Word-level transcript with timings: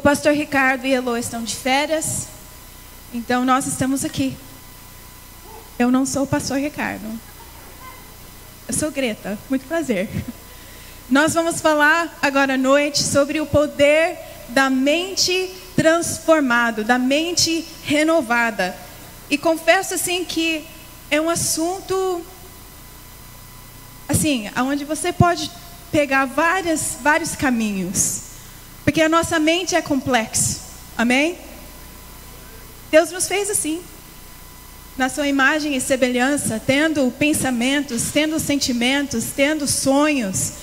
O 0.00 0.02
pastor 0.02 0.32
Ricardo 0.32 0.86
e 0.86 0.94
Elo 0.94 1.14
estão 1.14 1.44
de 1.44 1.54
férias, 1.54 2.26
então 3.12 3.44
nós 3.44 3.66
estamos 3.66 4.02
aqui. 4.02 4.34
Eu 5.78 5.90
não 5.90 6.06
sou 6.06 6.22
o 6.22 6.26
pastor 6.26 6.56
Ricardo. 6.56 7.04
Eu 8.66 8.72
sou 8.72 8.90
Greta, 8.90 9.38
muito 9.50 9.66
prazer. 9.66 10.08
Nós 11.10 11.34
vamos 11.34 11.60
falar 11.60 12.18
agora 12.22 12.54
à 12.54 12.56
noite 12.56 13.02
sobre 13.02 13.42
o 13.42 13.46
poder 13.46 14.16
da 14.48 14.70
mente 14.70 15.54
transformado, 15.76 16.82
da 16.82 16.98
mente 16.98 17.62
renovada. 17.84 18.74
E 19.28 19.36
confesso 19.36 19.92
assim 19.92 20.24
que 20.24 20.64
é 21.10 21.20
um 21.20 21.28
assunto 21.28 22.24
assim, 24.08 24.50
aonde 24.56 24.82
você 24.86 25.12
pode 25.12 25.50
pegar 25.92 26.24
várias, 26.24 26.96
vários 27.02 27.36
caminhos. 27.36 28.19
Porque 28.90 29.02
a 29.02 29.08
nossa 29.08 29.38
mente 29.38 29.76
é 29.76 29.80
complexa. 29.80 30.58
Amém? 30.98 31.38
Deus 32.90 33.12
nos 33.12 33.28
fez 33.28 33.48
assim. 33.48 33.80
Na 34.98 35.08
sua 35.08 35.28
imagem 35.28 35.76
e 35.76 35.80
semelhança, 35.80 36.60
tendo 36.66 37.08
pensamentos, 37.12 38.10
tendo 38.12 38.40
sentimentos, 38.40 39.26
tendo 39.26 39.68
sonhos, 39.68 40.54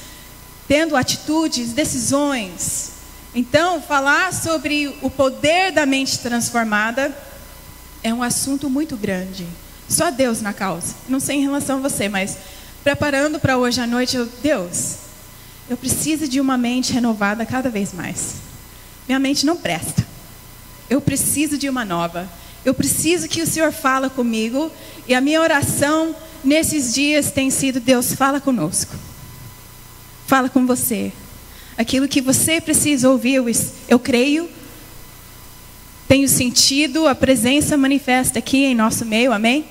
tendo 0.68 0.98
atitudes, 0.98 1.72
decisões. 1.72 2.92
Então, 3.34 3.82
falar 3.82 4.34
sobre 4.34 4.94
o 5.02 5.10
poder 5.10 5.72
da 5.72 5.86
mente 5.86 6.20
transformada 6.20 7.18
é 8.04 8.14
um 8.14 8.22
assunto 8.22 8.70
muito 8.70 8.98
grande. 8.98 9.48
Só 9.88 10.12
Deus 10.12 10.42
na 10.42 10.52
causa. 10.52 10.96
Não 11.08 11.22
sei 11.22 11.38
em 11.38 11.44
relação 11.44 11.78
a 11.78 11.88
você, 11.88 12.10
mas 12.10 12.38
preparando 12.84 13.40
para 13.40 13.58
hoje 13.58 13.80
à 13.80 13.88
noite, 13.88 14.18
eu, 14.18 14.26
Deus, 14.44 15.07
eu 15.70 15.76
preciso 15.76 16.28
de 16.28 16.40
uma 16.40 16.58
mente 16.58 16.94
renovada 16.94 17.46
cada 17.46 17.70
vez 17.70 17.94
mais. 17.94 18.36
Minha 19.08 19.20
mente 19.20 19.46
não 19.46 19.58
presta. 19.58 20.06
Eu 20.90 21.02
preciso 21.02 21.58
de 21.58 21.70
uma 21.70 21.84
nova. 21.84 22.30
Eu 22.64 22.74
preciso 22.74 23.28
que 23.28 23.42
o 23.42 23.48
Senhor 23.48 23.72
fala 23.72 24.10
comigo. 24.10 24.72
E 25.08 25.14
a 25.14 25.22
minha 25.22 25.42
oração 25.42 26.16
nesses 26.44 26.94
dias 26.94 27.32
tem 27.32 27.50
sido: 27.50 27.80
Deus, 27.80 28.14
fala 28.14 28.40
conosco. 28.40 28.96
Fala 30.26 30.50
com 30.50 30.66
você. 30.66 31.12
Aquilo 31.78 32.08
que 32.08 32.22
você 32.22 32.60
precisa 32.60 33.10
ouvir, 33.10 33.36
eu, 33.36 33.46
eu 33.88 34.00
creio. 34.00 34.50
Tenho 36.08 36.28
sentido 36.28 37.08
a 37.08 37.14
presença 37.14 37.76
manifesta 37.76 38.40
aqui 38.40 38.64
em 38.64 38.74
nosso 38.74 39.06
meio, 39.06 39.34
amém? 39.34 39.66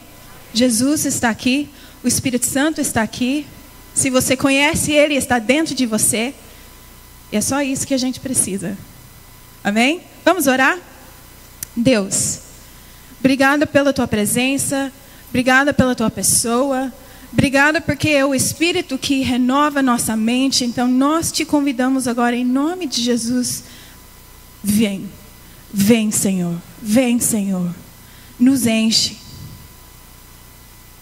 Jesus 0.53 1.07
está 1.07 1.31
aqui, 1.31 1.69
o 2.05 2.09
Espírito 2.09 2.45
Santo 2.45 2.81
está 2.81 3.03
aqui, 3.03 3.47
se 3.97 4.11
você 4.11 4.37
conhece 4.37 4.93
Ele, 4.93 5.15
está 5.15 5.39
dentro 5.39 5.75
de 5.75 5.87
você. 5.87 6.35
E 7.33 7.37
é 7.37 7.41
só 7.41 7.63
isso 7.63 7.87
que 7.87 7.95
a 7.95 7.99
gente 7.99 8.21
precisa. 8.21 8.77
Amém? 9.65 10.03
Vamos 10.23 10.47
orar? 10.47 10.79
Deus, 11.75 12.41
obrigada 13.19 13.67
pela 13.67 13.93
tua 13.93 14.07
presença, 14.07 14.93
obrigada 15.29 15.75
pela 15.75 15.95
tua 15.95 16.11
pessoa, 16.11 16.93
obrigada 17.33 17.81
porque 17.81 18.11
é 18.11 18.25
o 18.25 18.35
Espírito 18.35 18.99
que 18.99 19.23
renova 19.23 19.83
nossa 19.83 20.15
mente. 20.15 20.65
Então 20.65 20.87
nós 20.87 21.33
te 21.33 21.45
convidamos 21.45 22.07
agora, 22.07 22.37
em 22.37 22.45
nome 22.45 22.87
de 22.87 23.03
Jesus, 23.03 23.65
vem, 24.63 25.09
vem, 25.73 26.11
Senhor, 26.11 26.57
vem, 26.81 27.19
Senhor, 27.19 27.75
nos 28.39 28.67
enche, 28.67 29.17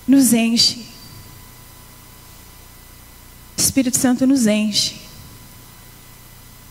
nos 0.07 0.33
enche. 0.33 0.84
Espírito 3.57 3.97
Santo 3.97 4.27
nos 4.27 4.47
enche. 4.47 5.01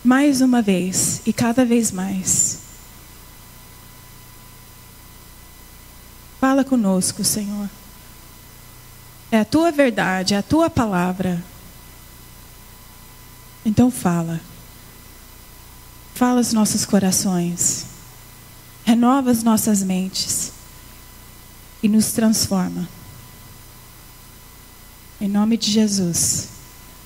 Mais 0.04 0.40
uma 0.40 0.60
vez 0.60 1.22
e 1.24 1.32
cada 1.32 1.64
vez 1.64 1.90
mais. 1.90 2.58
Fala 6.40 6.62
conosco, 6.62 7.24
Senhor. 7.24 7.70
É 9.30 9.40
a 9.40 9.44
tua 9.44 9.72
verdade, 9.72 10.34
é 10.34 10.36
a 10.36 10.42
tua 10.42 10.68
palavra. 10.68 11.42
Então 13.64 13.90
fala. 13.90 14.40
Fala 16.14 16.40
os 16.40 16.52
nossos 16.52 16.84
corações. 16.84 17.86
Renova 18.84 19.30
as 19.30 19.42
nossas 19.42 19.82
mentes. 19.82 20.52
E 21.82 21.88
nos 21.88 22.12
transforma. 22.12 22.88
Em 25.20 25.28
nome 25.28 25.56
de 25.56 25.70
Jesus. 25.70 26.53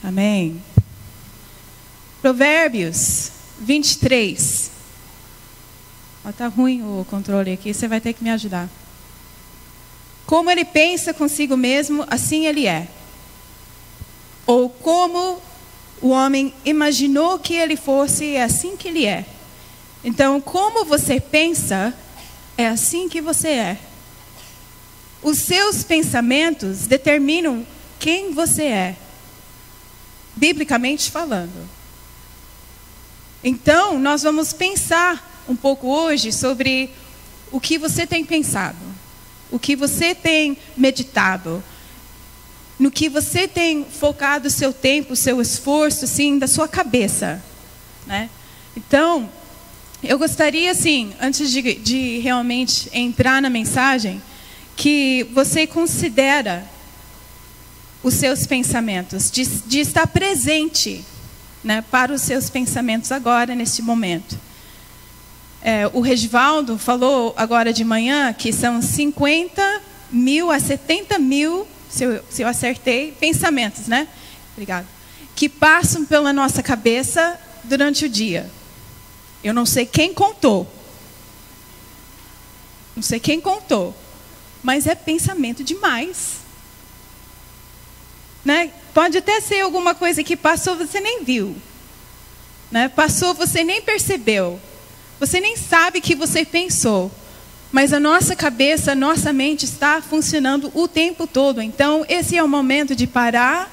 Amém. 0.03 0.63
Provérbios 2.23 3.31
23. 3.61 4.71
Está 6.29 6.47
ruim 6.47 6.83
o 6.83 7.07
controle 7.09 7.53
aqui, 7.53 7.73
você 7.73 7.89
vai 7.89 8.01
ter 8.01 8.13
que 8.13 8.23
me 8.23 8.31
ajudar. 8.31 8.69
Como 10.27 10.51
ele 10.51 10.65
pensa 10.65 11.15
consigo 11.15 11.57
mesmo, 11.57 12.05
assim 12.09 12.47
ele 12.47 12.67
é. 12.67 12.87
Ou 14.47 14.69
como 14.69 15.41
o 16.03 16.11
homem 16.11 16.53
imaginou 16.65 17.39
que 17.39 17.55
ele 17.55 17.77
fosse, 17.77 18.37
é 18.37 18.43
assim 18.43 18.77
que 18.77 18.89
ele 18.89 19.07
é. 19.07 19.25
Então, 20.05 20.41
como 20.41 20.85
você 20.85 21.19
pensa, 21.19 21.95
é 22.57 22.69
assim 22.69 23.09
que 23.09 23.21
você 23.21 23.49
é. 23.49 23.79
Os 25.23 25.39
seus 25.39 25.83
pensamentos 25.83 26.87
determinam 26.87 27.67
quem 27.99 28.33
você 28.33 28.65
é 28.65 28.97
biblicamente 30.39 31.11
falando. 31.11 31.69
Então, 33.43 33.99
nós 33.99 34.23
vamos 34.23 34.53
pensar 34.53 35.45
um 35.49 35.57
pouco 35.57 35.89
hoje 35.89 36.33
sobre 36.33 36.91
o 37.51 37.61
que 37.61 37.79
você 37.79 38.07
tem 38.07 38.25
pensado, 38.25 38.79
o 39.51 39.59
que 39.59 39.75
você 39.75 40.15
tem 40.15 40.57
meditado, 40.77 41.63
no 42.79 42.91
que 42.91 43.09
você 43.09 43.49
tem 43.49 43.85
focado 43.85 44.47
o 44.47 44.51
seu 44.51 44.73
tempo, 44.73 45.15
o 45.15 45.17
seu 45.17 45.41
esforço, 45.41 46.05
assim, 46.05 46.39
da 46.39 46.47
sua 46.47 46.69
cabeça, 46.69 47.43
né? 48.07 48.31
Então, 48.77 49.29
eu 50.03 50.17
gostaria, 50.19 50.71
assim, 50.71 51.13
antes 51.21 51.51
de, 51.51 51.75
de 51.75 52.19
realmente 52.19 52.89
entrar 52.93 53.43
na 53.43 53.51
mensagem, 53.51 54.23
que 54.77 55.25
você 55.33 55.67
considera 55.67 56.65
os 58.03 58.15
seus 58.15 58.47
pensamentos, 58.47 59.31
de, 59.31 59.45
de 59.45 59.81
estar 59.81 60.07
presente 60.07 61.05
né, 61.65 61.85
para 61.91 62.13
os 62.13 62.23
seus 62.23 62.49
pensamentos 62.49 63.11
agora, 63.11 63.55
neste 63.55 63.83
momento. 63.83 64.39
É, 65.61 65.89
o 65.93 66.01
Regivaldo 66.01 66.79
falou 66.79 67.35
agora 67.37 67.73
de 67.73 67.85
manhã 67.85 68.33
que 68.33 68.53
são 68.53 68.81
50 68.81 69.83
mil 70.11 70.51
a 70.51 70.61
70 70.61 71.19
mil, 71.19 71.67
se 71.91 72.05
eu, 72.05 72.25
se 72.31 72.43
eu 72.43 72.49
acertei, 72.49 73.13
pensamentos, 73.13 73.87
né? 73.89 74.07
Obrigado. 74.53 74.87
Que 75.35 75.49
passam 75.49 76.05
pela 76.05 76.33
nossa 76.33 76.63
cabeça 76.63 77.39
durante 77.65 78.05
o 78.05 78.09
dia. 78.09 78.49
Eu 79.43 79.53
não 79.53 79.67
sei 79.67 79.85
quem 79.85 80.15
contou. 80.15 80.67
Não 82.95 83.03
sei 83.03 83.21
quem 83.21 83.41
contou. 83.41 83.95
Mas 84.63 84.87
é 84.87 84.95
pensamento 84.95 85.63
demais. 85.63 86.38
Né? 88.49 88.71
Pode 88.95 89.19
até 89.19 89.43
ser 89.43 89.61
alguma 89.61 89.95
coisa 89.95 90.25
que 90.25 90.35
passou, 90.35 90.75
você 90.75 91.01
nem 91.01 91.23
viu. 91.23 91.55
Né? 92.71 92.89
Passou, 92.89 93.35
você 93.35 93.63
nem 93.63 93.83
percebeu. 93.83 94.59
Você 95.21 95.39
nem 95.39 95.55
sabe 95.55 96.01
que 96.01 96.15
você 96.15 96.47
pensou. 96.47 97.13
Mas 97.71 97.93
a 97.93 98.01
nossa 98.01 98.35
cabeça, 98.35 98.93
a 98.93 98.95
nossa 98.95 99.35
mente 99.35 99.67
está 99.67 100.01
funcionando 100.01 100.73
o 100.75 100.89
tempo 100.89 101.27
todo. 101.27 101.61
Então, 101.61 102.07
esse 102.09 102.39
é 102.39 102.43
o 102.43 102.49
momento 102.49 102.97
de 102.97 103.07
parar 103.07 103.71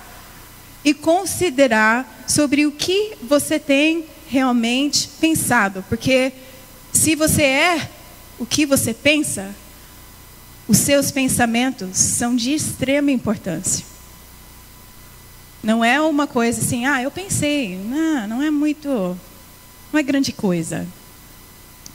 e 0.83 0.93
considerar 0.93 2.25
sobre 2.27 2.65
o 2.65 2.71
que 2.73 3.13
você 3.23 3.57
tem 3.57 4.03
realmente 4.27 5.07
pensado. 5.21 5.85
Porque 5.87 6.33
se 6.91 7.15
você 7.15 7.43
é 7.43 7.89
o 8.37 8.45
que 8.45 8.65
você 8.65 8.93
pensa, 8.93 9.55
os 10.67 10.79
seus 10.79 11.11
pensamentos 11.11 11.97
são 11.97 12.35
de 12.35 12.53
extrema 12.53 13.09
importância. 13.09 13.94
Não 15.65 15.83
é 15.83 15.99
uma 15.99 16.27
coisa 16.27 16.61
assim, 16.61 16.85
ah, 16.85 17.01
eu 17.01 17.09
pensei, 17.09 17.75
não, 17.75 18.27
não 18.27 18.43
é 18.43 18.51
muito, 18.51 18.87
não 19.91 19.99
é 19.99 20.03
grande 20.03 20.31
coisa. 20.31 20.87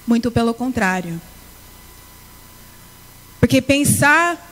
Muito 0.05 0.28
pelo 0.28 0.52
contrário. 0.52 1.22
Porque 3.38 3.62
pensar 3.62 4.44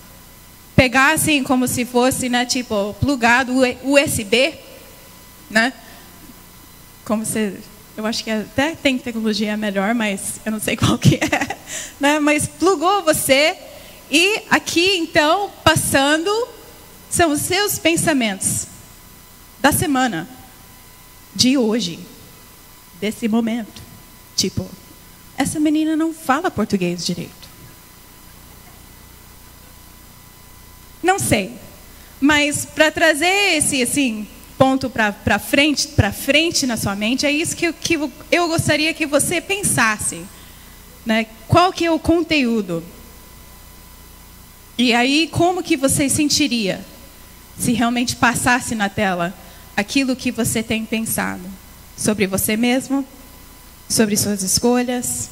Pegar 0.75 1.13
assim 1.13 1.43
como 1.43 1.67
se 1.67 1.85
fosse, 1.85 2.27
né, 2.29 2.45
tipo, 2.45 2.93
plugado 2.99 3.53
USB, 3.83 4.53
né? 5.49 5.73
Como 7.05 7.25
se 7.25 7.53
eu 7.97 8.05
acho 8.05 8.23
que 8.23 8.29
até 8.29 8.75
tem 8.75 8.97
tecnologia 8.97 9.55
melhor, 9.55 9.95
mas 9.95 10.41
eu 10.45 10.51
não 10.51 10.59
sei 10.59 10.75
qual 10.77 10.97
que 10.97 11.15
é, 11.15 11.57
né? 11.99 12.19
Mas 12.19 12.47
plugou 12.47 13.03
você 13.03 13.55
e 14.11 14.43
aqui 14.49 14.97
então 14.97 15.49
passando 15.63 16.29
são 17.09 17.31
os 17.31 17.41
seus 17.41 17.79
pensamentos 17.79 18.67
da 19.59 19.71
semana, 19.71 20.27
de 21.33 21.57
hoje, 21.57 21.99
desse 22.99 23.27
momento. 23.27 23.81
Tipo, 24.35 24.69
essa 25.37 25.59
menina 25.59 25.95
não 25.95 26.13
fala 26.13 26.51
português 26.51 27.05
direito. 27.05 27.44
Não 31.15 31.19
sei. 31.19 31.49
Mas 32.19 32.65
para 32.65 32.91
trazer 32.91 33.55
esse 33.55 33.81
assim 33.81 34.27
ponto 34.57 34.89
para 34.89 35.39
frente, 35.39 35.87
para 35.87 36.11
frente 36.11 36.67
na 36.67 36.75
sua 36.75 36.93
mente, 36.93 37.25
é 37.25 37.31
isso 37.31 37.55
que, 37.55 37.71
que 37.71 37.97
eu 38.29 38.49
gostaria 38.49 38.93
que 38.93 39.05
você 39.05 39.39
pensasse, 39.39 40.25
né? 41.05 41.25
Qual 41.47 41.71
que 41.71 41.85
é 41.85 41.91
o 41.91 41.97
conteúdo? 41.97 42.83
E 44.77 44.93
aí 44.93 45.29
como 45.31 45.63
que 45.63 45.77
você 45.77 46.09
sentiria 46.09 46.85
se 47.57 47.71
realmente 47.71 48.17
passasse 48.17 48.75
na 48.75 48.89
tela 48.89 49.33
aquilo 49.77 50.17
que 50.17 50.33
você 50.33 50.61
tem 50.61 50.85
pensado 50.85 51.43
sobre 51.95 52.27
você 52.27 52.57
mesmo, 52.57 53.07
sobre 53.87 54.17
suas 54.17 54.43
escolhas, 54.43 55.29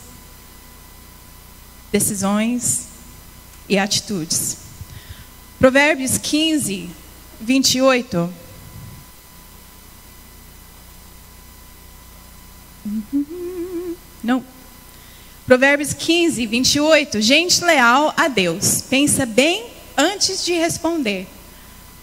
decisões 1.91 2.87
e 3.67 3.77
atitudes. 3.77 4.63
Provérbios 5.63 6.17
15, 6.17 6.89
28. 7.39 8.33
Não. 14.21 14.43
Provérbios 15.45 15.93
15, 15.93 16.45
28. 16.47 17.21
Gente 17.21 17.63
leal 17.63 18.13
a 18.17 18.27
Deus, 18.27 18.81
pensa 18.89 19.25
bem 19.25 19.67
antes 19.95 20.43
de 20.43 20.51
responder, 20.51 21.29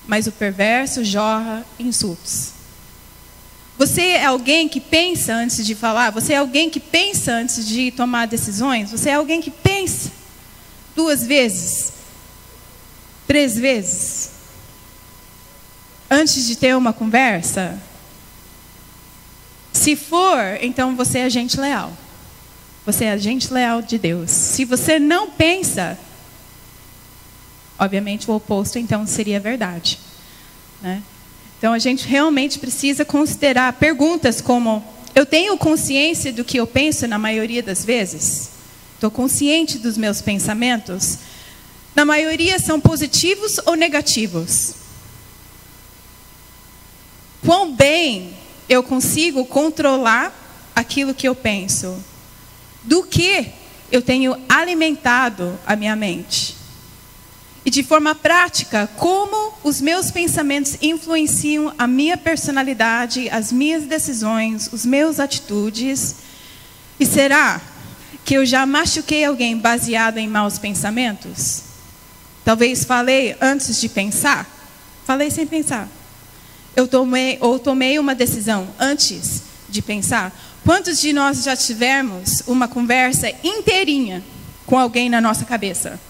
mas 0.08 0.26
o 0.26 0.32
perverso 0.32 1.04
jorra 1.04 1.62
insultos. 1.78 2.52
Você 3.76 4.00
é 4.00 4.24
alguém 4.24 4.70
que 4.70 4.80
pensa 4.80 5.34
antes 5.34 5.66
de 5.66 5.74
falar? 5.74 6.08
Você 6.12 6.32
é 6.32 6.38
alguém 6.38 6.70
que 6.70 6.80
pensa 6.80 7.32
antes 7.32 7.68
de 7.68 7.90
tomar 7.90 8.26
decisões? 8.26 8.90
Você 8.90 9.10
é 9.10 9.14
alguém 9.16 9.42
que 9.42 9.50
pensa 9.50 10.10
duas 10.96 11.26
vezes? 11.26 11.99
Três 13.30 13.56
vezes? 13.56 14.30
Antes 16.10 16.48
de 16.48 16.56
ter 16.56 16.76
uma 16.76 16.92
conversa? 16.92 17.80
Se 19.72 19.94
for, 19.94 20.58
então 20.60 20.96
você 20.96 21.20
é 21.20 21.30
gente 21.30 21.60
leal. 21.60 21.96
Você 22.84 23.04
é 23.04 23.16
gente 23.16 23.52
leal 23.52 23.82
de 23.82 23.98
Deus. 23.98 24.32
Se 24.32 24.64
você 24.64 24.98
não 24.98 25.30
pensa, 25.30 25.96
obviamente 27.78 28.28
o 28.28 28.34
oposto 28.34 28.80
então 28.80 29.06
seria 29.06 29.38
verdade. 29.38 30.00
Né? 30.82 31.00
Então 31.56 31.72
a 31.72 31.78
gente 31.78 32.08
realmente 32.08 32.58
precisa 32.58 33.04
considerar 33.04 33.74
perguntas 33.74 34.40
como: 34.40 34.84
eu 35.14 35.24
tenho 35.24 35.56
consciência 35.56 36.32
do 36.32 36.42
que 36.42 36.56
eu 36.56 36.66
penso 36.66 37.06
na 37.06 37.16
maioria 37.16 37.62
das 37.62 37.84
vezes? 37.84 38.50
Estou 38.94 39.08
consciente 39.08 39.78
dos 39.78 39.96
meus 39.96 40.20
pensamentos? 40.20 41.20
Na 41.94 42.04
maioria 42.04 42.58
são 42.58 42.80
positivos 42.80 43.58
ou 43.66 43.74
negativos? 43.74 44.74
Quão 47.44 47.74
bem 47.74 48.34
eu 48.68 48.82
consigo 48.82 49.44
controlar 49.44 50.32
aquilo 50.74 51.14
que 51.14 51.26
eu 51.26 51.34
penso? 51.34 52.02
Do 52.84 53.02
que 53.02 53.46
eu 53.90 54.00
tenho 54.00 54.36
alimentado 54.48 55.58
a 55.66 55.74
minha 55.74 55.96
mente? 55.96 56.56
E 57.64 57.70
de 57.70 57.82
forma 57.82 58.14
prática, 58.14 58.88
como 58.96 59.52
os 59.62 59.80
meus 59.80 60.10
pensamentos 60.10 60.78
influenciam 60.80 61.74
a 61.76 61.86
minha 61.86 62.16
personalidade, 62.16 63.28
as 63.28 63.52
minhas 63.52 63.84
decisões, 63.84 64.70
os 64.72 64.86
meus 64.86 65.20
atitudes? 65.20 66.16
E 66.98 67.04
será 67.04 67.60
que 68.24 68.34
eu 68.34 68.46
já 68.46 68.64
machuquei 68.64 69.24
alguém 69.24 69.56
baseado 69.58 70.18
em 70.18 70.28
maus 70.28 70.58
pensamentos? 70.58 71.69
Talvez 72.50 72.82
falei 72.82 73.36
antes 73.40 73.80
de 73.80 73.88
pensar, 73.88 74.44
falei 75.06 75.30
sem 75.30 75.46
pensar. 75.46 75.88
Eu 76.74 76.88
tomei 76.88 77.38
ou 77.40 77.60
tomei 77.60 77.96
uma 77.96 78.12
decisão 78.12 78.66
antes 78.76 79.44
de 79.68 79.80
pensar. 79.80 80.36
Quantos 80.64 81.00
de 81.00 81.12
nós 81.12 81.44
já 81.44 81.54
tivemos 81.54 82.42
uma 82.48 82.66
conversa 82.66 83.30
inteirinha 83.44 84.20
com 84.66 84.76
alguém 84.76 85.08
na 85.08 85.20
nossa 85.20 85.44
cabeça? 85.44 86.00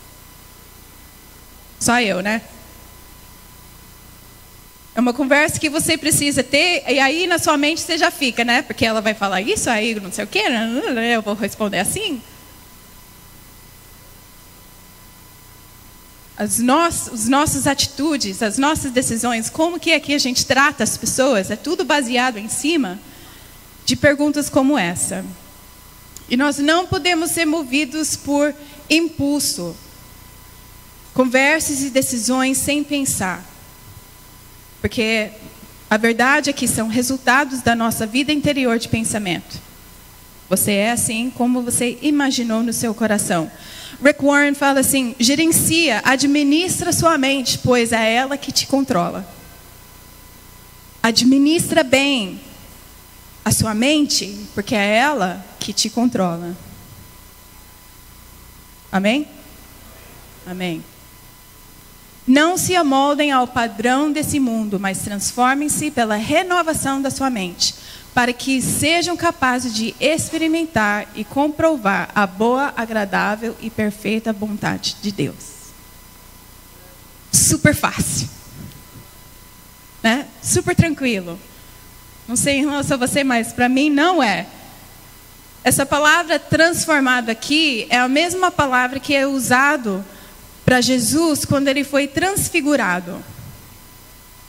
Só 1.79 2.01
eu, 2.01 2.23
né? 2.23 2.41
É 4.95 5.01
uma 5.01 5.13
conversa 5.13 5.61
que 5.61 5.69
você 5.69 5.99
precisa 5.99 6.43
ter, 6.43 6.85
e 6.89 6.99
aí 6.99 7.27
na 7.27 7.39
sua 7.39 7.59
mente 7.59 7.83
você 7.83 7.99
já 7.99 8.11
fica, 8.11 8.47
né? 8.47 8.63
Porque 8.63 8.87
ela 8.87 9.03
vai 9.03 9.13
falar 9.13 9.43
isso, 9.43 9.69
aí 9.69 9.95
não 10.01 10.11
sei 10.11 10.25
o 10.25 10.27
quê, 10.27 10.49
né? 10.49 11.15
eu 11.15 11.21
vou 11.21 11.35
responder 11.35 11.81
assim. 11.81 12.23
As 16.41 16.59
nossas, 16.59 17.13
os 17.13 17.29
nossos 17.29 17.67
atitudes, 17.67 18.43
as 18.43 18.57
nossas 18.57 18.91
decisões, 18.91 19.51
como 19.51 19.79
que 19.79 19.93
aqui 19.93 20.15
a 20.15 20.19
gente 20.19 20.47
trata 20.47 20.83
as 20.83 20.97
pessoas, 20.97 21.51
é 21.51 21.57
tudo 21.57 21.85
baseado 21.85 22.39
em 22.39 22.49
cima 22.49 22.99
de 23.85 23.95
perguntas 23.95 24.49
como 24.49 24.79
essa. 24.79 25.23
E 26.31 26.39
nós 26.39 26.57
não 26.57 26.87
podemos 26.87 27.33
ser 27.33 27.45
movidos 27.45 28.17
por 28.17 28.55
impulso, 28.89 29.77
Conversas 31.13 31.83
e 31.83 31.91
decisões 31.91 32.57
sem 32.57 32.83
pensar. 32.83 33.45
Porque 34.81 35.31
a 35.91 35.97
verdade 35.97 36.49
é 36.49 36.53
que 36.53 36.69
são 36.69 36.89
resultados 36.89 37.61
da 37.61 37.75
nossa 37.75 38.07
vida 38.07 38.33
interior 38.33 38.79
de 38.79 38.89
pensamento. 38.89 39.61
Você 40.49 40.73
é 40.73 40.93
assim 40.93 41.31
como 41.31 41.63
você 41.63 41.99
imaginou 42.01 42.63
no 42.63 42.73
seu 42.73 42.95
coração. 42.95 43.51
Rick 44.03 44.25
Warren 44.25 44.55
fala 44.55 44.81
assim: 44.81 45.15
gerencia, 45.19 46.01
administra 46.05 46.93
sua 46.93 47.19
mente, 47.19 47.59
pois 47.59 47.93
é 47.93 48.15
ela 48.15 48.37
que 48.37 48.51
te 48.51 48.67
controla. 48.67 49.29
Administra 51.03 51.83
bem 51.83 52.41
a 53.45 53.51
sua 53.51 53.75
mente, 53.75 54.47
porque 54.55 54.75
é 54.75 54.97
ela 54.97 55.45
que 55.59 55.73
te 55.73 55.89
controla. 55.89 56.57
Amém? 58.93 59.27
Amém. 60.47 60.85
Não 62.27 62.57
se 62.57 62.77
amoldem 62.77 63.33
ao 63.33 63.47
padrão 63.47 64.13
desse 64.13 64.39
mundo, 64.39 64.79
mas 64.79 64.99
transformem-se 64.99 65.91
pela 65.91 66.17
renovação 66.17 67.01
da 67.01 67.11
sua 67.11 67.31
mente, 67.31 67.75
para 68.15 68.33
que 68.33 68.61
sejam 68.61 69.17
capazes 69.17 69.73
de 69.73 69.95
experimentar 70.01 71.09
e 71.15 71.25
comprovar 71.25 72.11
a 72.15 72.27
boa, 72.27 72.73
agradável 72.77 73.57
e 73.61 73.71
perfeita 73.71 74.33
vontade 74.33 74.97
de 75.01 75.13
Deus. 75.13 75.61
Super 77.33 77.75
fácil. 77.75 78.29
Né? 80.03 80.27
Super 80.43 80.75
tranquilo. 80.75 81.39
Não 82.27 82.37
sei 82.37 82.59
em 82.59 82.67
relação 82.67 82.97
a 82.97 83.07
você, 83.07 83.23
mas 83.23 83.53
para 83.53 83.69
mim 83.69 83.91
não 83.91 84.23
é. 84.23 84.47
Essa 85.63 85.85
palavra 85.85 86.39
transformado 86.39 87.29
aqui 87.29 87.87
é 87.91 87.99
a 87.99 88.09
mesma 88.09 88.51
palavra 88.51 88.99
que 88.99 89.15
é 89.15 89.27
usado 89.27 90.05
para 90.65 90.81
Jesus 90.81 91.45
quando 91.45 91.69
ele 91.69 91.85
foi 91.85 92.07
transfigurado. 92.07 93.23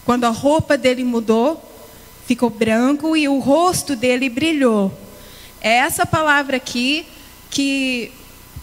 Quando 0.05 0.25
a 0.25 0.29
roupa 0.29 0.77
dele 0.77 1.03
mudou, 1.03 1.70
ficou 2.25 2.49
branco 2.49 3.15
e 3.15 3.27
o 3.27 3.39
rosto 3.39 3.95
dele 3.95 4.29
brilhou. 4.29 4.91
É 5.61 5.77
essa 5.77 6.05
palavra 6.05 6.57
aqui 6.57 7.05
que, 7.49 8.11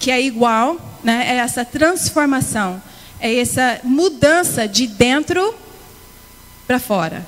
que 0.00 0.11
é 0.11 0.21
igual, 0.21 0.77
né? 1.03 1.27
é 1.29 1.37
essa 1.37 1.65
transformação, 1.65 2.83
é 3.21 3.38
essa 3.38 3.81
mudança 3.85 4.67
de 4.67 4.87
dentro 4.87 5.55
para 6.67 6.79
fora. 6.79 7.27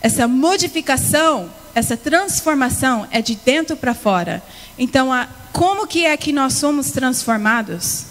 Essa 0.00 0.28
modificação, 0.28 1.50
essa 1.74 1.96
transformação 1.96 3.06
é 3.10 3.20
de 3.20 3.34
dentro 3.34 3.76
para 3.76 3.94
fora. 3.94 4.42
Então, 4.78 5.12
a, 5.12 5.28
como 5.52 5.86
que 5.86 6.06
é 6.06 6.16
que 6.16 6.32
nós 6.32 6.54
somos 6.54 6.90
transformados? 6.92 8.06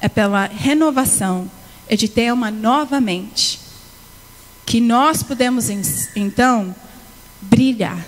É 0.00 0.08
pela 0.08 0.46
renovação, 0.46 1.48
é 1.88 1.94
de 1.94 2.08
ter 2.08 2.32
uma 2.32 2.50
nova 2.50 3.00
mente. 3.00 3.60
Que 4.66 4.80
nós 4.80 5.22
podemos, 5.22 5.68
então, 6.16 6.74
brilhar. 7.40 8.04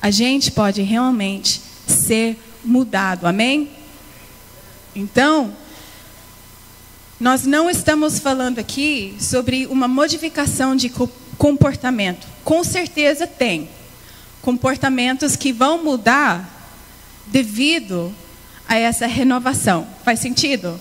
A 0.00 0.10
gente 0.10 0.52
pode 0.52 0.82
realmente 0.82 1.60
ser 1.86 2.38
mudado, 2.64 3.26
amém? 3.26 3.70
Então, 4.94 5.52
nós 7.18 7.44
não 7.44 7.68
estamos 7.68 8.18
falando 8.18 8.58
aqui 8.58 9.16
sobre 9.18 9.66
uma 9.66 9.88
modificação 9.88 10.76
de 10.76 10.92
comportamento. 11.36 12.26
Com 12.44 12.62
certeza 12.62 13.26
tem 13.26 13.68
comportamentos 14.40 15.34
que 15.34 15.52
vão 15.52 15.82
mudar 15.82 16.48
devido 17.26 18.14
a 18.68 18.76
essa 18.76 19.06
renovação. 19.06 19.86
Faz 20.04 20.20
sentido? 20.20 20.80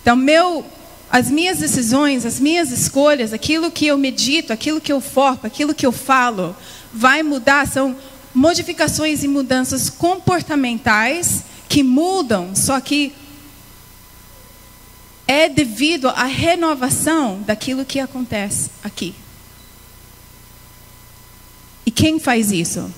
Então, 0.00 0.14
meu, 0.14 0.64
as 1.10 1.30
minhas 1.30 1.58
decisões, 1.58 2.26
as 2.26 2.38
minhas 2.38 2.70
escolhas, 2.70 3.32
aquilo 3.32 3.70
que 3.70 3.86
eu 3.86 3.96
medito, 3.96 4.52
aquilo 4.52 4.80
que 4.80 4.92
eu 4.92 5.00
foco, 5.00 5.46
aquilo 5.46 5.74
que 5.74 5.86
eu 5.86 5.92
falo, 5.92 6.54
vai 6.92 7.22
mudar. 7.22 7.66
São 7.66 7.96
modificações 8.34 9.24
e 9.24 9.28
mudanças 9.28 9.88
comportamentais 9.88 11.44
que 11.68 11.82
mudam, 11.82 12.54
só 12.54 12.78
que 12.80 13.12
é 15.26 15.48
devido 15.48 16.08
à 16.08 16.24
renovação 16.24 17.42
daquilo 17.42 17.84
que 17.84 18.00
acontece 18.00 18.70
aqui. 18.82 19.14
E 21.84 21.90
quem 21.90 22.18
faz 22.18 22.52
isso? 22.52 22.90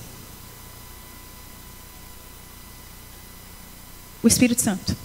O 4.21 4.27
Espírito 4.27 4.61
Santo. 4.61 4.95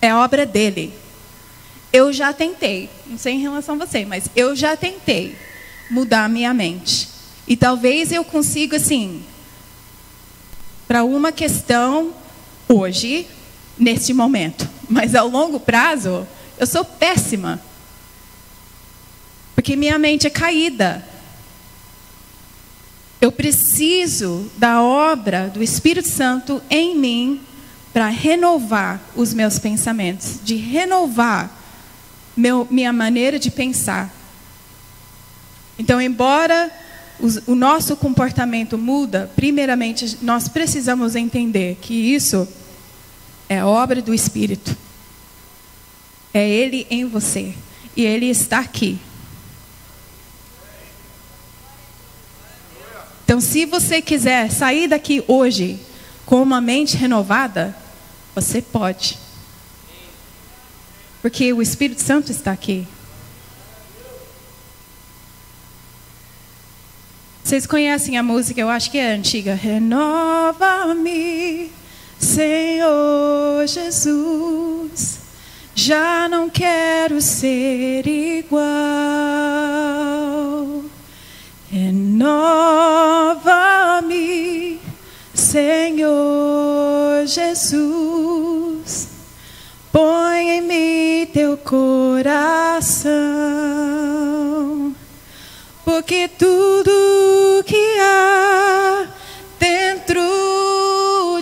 É 0.00 0.14
obra 0.14 0.46
dele. 0.46 0.92
Eu 1.92 2.12
já 2.12 2.32
tentei, 2.32 2.90
não 3.06 3.18
sei 3.18 3.34
em 3.34 3.40
relação 3.40 3.74
a 3.74 3.86
você, 3.86 4.04
mas 4.04 4.28
eu 4.36 4.54
já 4.54 4.76
tentei 4.76 5.36
mudar 5.90 6.28
minha 6.28 6.52
mente. 6.52 7.08
E 7.46 7.56
talvez 7.56 8.12
eu 8.12 8.22
consiga, 8.24 8.76
assim, 8.76 9.22
para 10.86 11.02
uma 11.02 11.32
questão 11.32 12.12
hoje, 12.68 13.26
neste 13.78 14.12
momento. 14.12 14.68
Mas 14.88 15.14
ao 15.14 15.28
longo 15.28 15.58
prazo, 15.58 16.26
eu 16.58 16.66
sou 16.66 16.84
péssima. 16.84 17.60
Porque 19.54 19.76
minha 19.76 19.98
mente 19.98 20.26
é 20.26 20.30
caída. 20.30 21.04
Eu 23.20 23.32
preciso 23.32 24.50
da 24.56 24.82
obra 24.82 25.48
do 25.48 25.62
Espírito 25.62 26.08
Santo 26.08 26.62
em 26.70 26.96
mim 26.96 27.40
para 27.98 28.06
renovar 28.06 29.02
os 29.16 29.34
meus 29.34 29.58
pensamentos, 29.58 30.38
de 30.44 30.54
renovar 30.54 31.50
meu, 32.36 32.64
minha 32.70 32.92
maneira 32.92 33.40
de 33.40 33.50
pensar. 33.50 34.14
Então, 35.76 36.00
embora 36.00 36.70
o 37.44 37.56
nosso 37.56 37.96
comportamento 37.96 38.78
muda, 38.78 39.28
primeiramente 39.34 40.18
nós 40.22 40.46
precisamos 40.46 41.16
entender 41.16 41.76
que 41.80 41.92
isso 41.92 42.46
é 43.48 43.64
obra 43.64 44.00
do 44.00 44.14
Espírito. 44.14 44.76
É 46.32 46.48
Ele 46.48 46.86
em 46.88 47.04
você. 47.04 47.52
E 47.96 48.06
Ele 48.06 48.26
está 48.26 48.60
aqui. 48.60 48.96
Então, 53.24 53.40
se 53.40 53.66
você 53.66 54.00
quiser 54.00 54.52
sair 54.52 54.86
daqui 54.86 55.24
hoje 55.26 55.80
com 56.24 56.40
uma 56.40 56.60
mente 56.60 56.96
renovada, 56.96 57.74
você 58.40 58.62
pode. 58.62 59.18
Porque 61.20 61.52
o 61.52 61.60
Espírito 61.60 62.00
Santo 62.00 62.30
está 62.30 62.52
aqui. 62.52 62.86
Vocês 67.42 67.66
conhecem 67.66 68.16
a 68.16 68.22
música, 68.22 68.60
eu 68.60 68.68
acho 68.68 68.92
que 68.92 68.98
é 68.98 69.12
antiga. 69.12 69.54
Renova-me, 69.54 70.12
Senhor 72.18 73.66
Jesus. 73.66 75.18
Já 75.74 76.28
não 76.28 76.48
quero 76.48 77.20
ser 77.20 78.06
igual. 78.06 78.68
Renova-me, 81.70 82.38
Senhor 85.34 86.57
Jesus. 87.28 89.08
Põe 89.92 90.50
em 90.50 90.60
mim 90.60 91.26
teu 91.32 91.56
coração 91.56 93.08
porque 95.88 96.28
tudo 96.28 97.64
que 97.64 97.98
há 97.98 99.06
dentro 99.58 100.22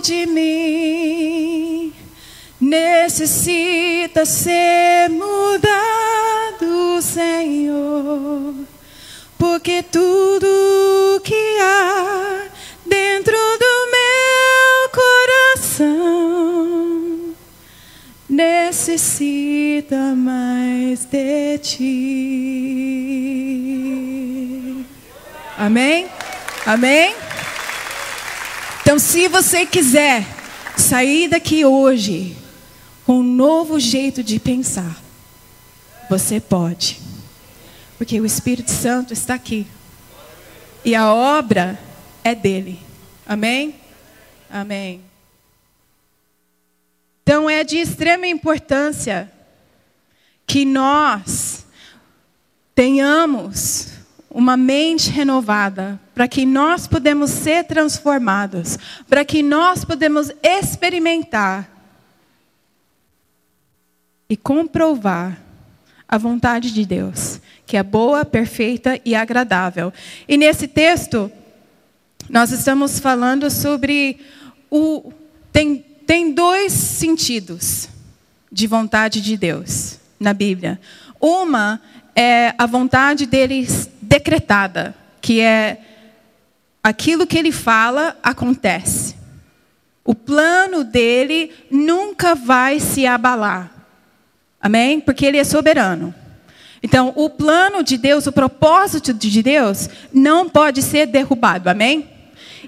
de 0.01 0.25
mim 0.25 1.93
necessita 2.59 4.25
ser 4.25 5.09
mudado, 5.09 7.01
Senhor. 7.01 8.53
Porque 9.37 9.83
tudo 9.83 11.21
que 11.23 11.59
há 11.61 12.45
necessita 18.37 20.13
mais 20.15 21.05
de 21.05 21.57
ti. 21.57 21.87
Amém? 25.57 26.07
Amém? 26.63 27.15
Então, 28.81 28.99
se 28.99 29.27
você 29.27 29.65
quiser 29.65 30.23
sair 30.77 31.27
daqui 31.27 31.65
hoje 31.65 32.37
com 33.07 33.21
um 33.21 33.23
novo 33.23 33.79
jeito 33.79 34.21
de 34.21 34.39
pensar, 34.39 35.01
você 36.07 36.39
pode. 36.39 37.01
Porque 37.97 38.21
o 38.21 38.25
Espírito 38.25 38.69
Santo 38.69 39.13
está 39.13 39.33
aqui. 39.33 39.65
E 40.85 40.93
a 40.93 41.11
obra 41.11 41.79
é 42.23 42.35
dele. 42.35 42.79
Amém? 43.25 43.73
Amém. 44.47 45.06
Então 47.27 47.49
é 47.49 47.61
de 47.61 47.75
extrema 47.75 48.25
importância 48.25 49.29
que 50.45 50.63
nós 50.63 51.65
tenhamos 52.73 53.89
uma 54.29 54.55
mente 54.55 55.09
renovada, 55.09 55.99
para 56.15 56.25
que 56.25 56.45
nós 56.45 56.87
podemos 56.87 57.29
ser 57.29 57.65
transformados, 57.65 58.79
para 59.09 59.25
que 59.25 59.43
nós 59.43 59.83
podemos 59.83 60.31
experimentar 60.41 61.69
e 64.29 64.37
comprovar 64.37 65.37
a 66.07 66.17
vontade 66.17 66.71
de 66.71 66.85
Deus, 66.85 67.41
que 67.65 67.75
é 67.75 67.83
boa, 67.83 68.23
perfeita 68.23 69.01
e 69.03 69.13
agradável. 69.13 69.91
E 70.29 70.37
nesse 70.37 70.65
texto, 70.65 71.29
nós 72.29 72.51
estamos 72.53 73.01
falando 73.01 73.51
sobre 73.51 74.17
o. 74.71 75.11
Tem, 75.51 75.83
tem 76.07 76.31
dois 76.31 76.71
sentidos 76.71 77.89
de 78.49 78.65
vontade 78.65 79.19
de 79.19 79.35
Deus 79.35 79.99
na 80.17 80.33
Bíblia. 80.33 80.79
Uma 81.19 81.81
é 82.15 82.55
a 82.57 82.65
vontade 82.65 83.25
deles 83.25 83.89
decretada, 84.01 84.95
que 85.19 85.41
é 85.41 85.81
aquilo 86.81 87.27
que 87.27 87.37
ele 87.37 87.51
fala 87.51 88.17
acontece. 88.23 89.15
O 90.05 90.15
plano 90.15 90.85
dele 90.85 91.51
nunca 91.69 92.33
vai 92.33 92.79
se 92.79 93.05
abalar. 93.05 93.69
Amém? 94.61 95.01
Porque 95.01 95.25
ele 95.25 95.37
é 95.37 95.43
soberano. 95.43 96.15
Então, 96.81 97.11
o 97.17 97.29
plano 97.29 97.83
de 97.83 97.97
Deus, 97.97 98.25
o 98.27 98.31
propósito 98.31 99.13
de 99.13 99.43
Deus, 99.43 99.89
não 100.13 100.47
pode 100.47 100.81
ser 100.81 101.07
derrubado, 101.07 101.69
amém? 101.69 102.16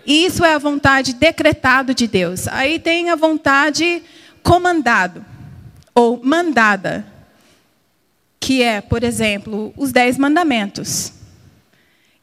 Isso 0.05 0.43
é 0.43 0.53
a 0.53 0.57
vontade 0.57 1.13
decretada 1.13 1.93
de 1.93 2.07
Deus. 2.07 2.47
Aí 2.47 2.79
tem 2.79 3.09
a 3.09 3.15
vontade 3.15 4.01
comandado 4.41 5.25
ou 5.93 6.19
mandada, 6.23 7.05
que 8.39 8.61
é, 8.61 8.81
por 8.81 9.03
exemplo, 9.03 9.73
os 9.77 9.91
dez 9.91 10.17
mandamentos 10.17 11.13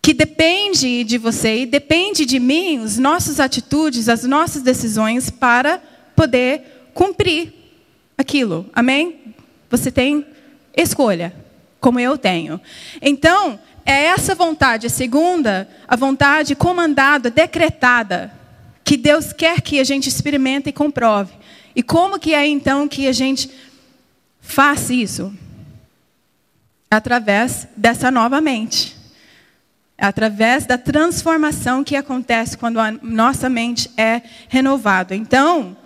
que 0.07 0.15
depende 0.15 1.03
de 1.03 1.19
você 1.19 1.63
e 1.63 1.67
depende 1.67 2.25
de 2.25 2.39
mim, 2.39 2.81
as 2.81 2.97
nossas 2.97 3.41
atitudes, 3.41 4.09
as 4.09 4.23
nossas 4.23 4.63
decisões 4.63 5.31
para 5.31 5.83
poder 6.15 6.91
cumprir 6.95 7.53
aquilo. 8.17 8.71
Amém? 8.73 9.35
Você 9.69 9.91
tem 9.91 10.25
escolha, 10.77 11.35
como 11.81 11.99
eu 11.99 12.17
tenho. 12.17 12.61
Então, 13.03 13.59
é 13.87 14.07
essa 14.07 14.35
vontade, 14.35 14.89
a 14.89 14.91
segunda, 14.91 15.69
a 15.87 15.95
vontade 15.95 16.57
comandada, 16.57 17.31
decretada, 17.31 18.33
que 18.83 18.97
Deus 18.97 19.33
quer 19.33 19.61
que 19.61 19.79
a 19.79 19.85
gente 19.85 20.09
experimente 20.09 20.69
e 20.69 20.73
comprove. 20.73 21.33
E 21.75 21.85
como 21.85 22.19
que 22.19 22.35
é 22.35 22.45
então 22.45 22.89
que 22.89 23.07
a 23.07 23.13
gente 23.13 23.49
faz 24.41 24.91
isso? 24.91 25.33
Através 26.91 27.69
dessa 27.77 28.11
nova 28.11 28.41
mente. 28.41 28.97
Através 29.97 30.67
da 30.67 30.77
transformação 30.77 31.85
que 31.85 31.95
acontece 31.95 32.59
quando 32.59 32.81
a 32.81 32.91
nossa 32.91 33.49
mente 33.49 33.91
é 33.97 34.21
renovada. 34.49 35.15
Então, 35.15 35.77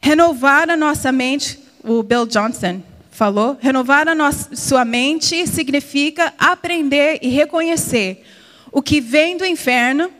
renovar 0.00 0.70
a 0.70 0.76
nossa 0.76 1.10
mente, 1.10 1.58
o 1.82 2.02
Bill 2.02 2.26
Johnson 2.26 2.80
falou, 3.14 3.56
renovar 3.60 4.08
a 4.08 4.14
nossa, 4.14 4.56
sua 4.56 4.84
mente 4.84 5.46
significa 5.46 6.34
aprender 6.36 7.20
e 7.22 7.28
reconhecer 7.28 8.24
o 8.72 8.82
que 8.82 9.00
vem 9.00 9.36
do 9.36 9.46
inferno 9.46 10.10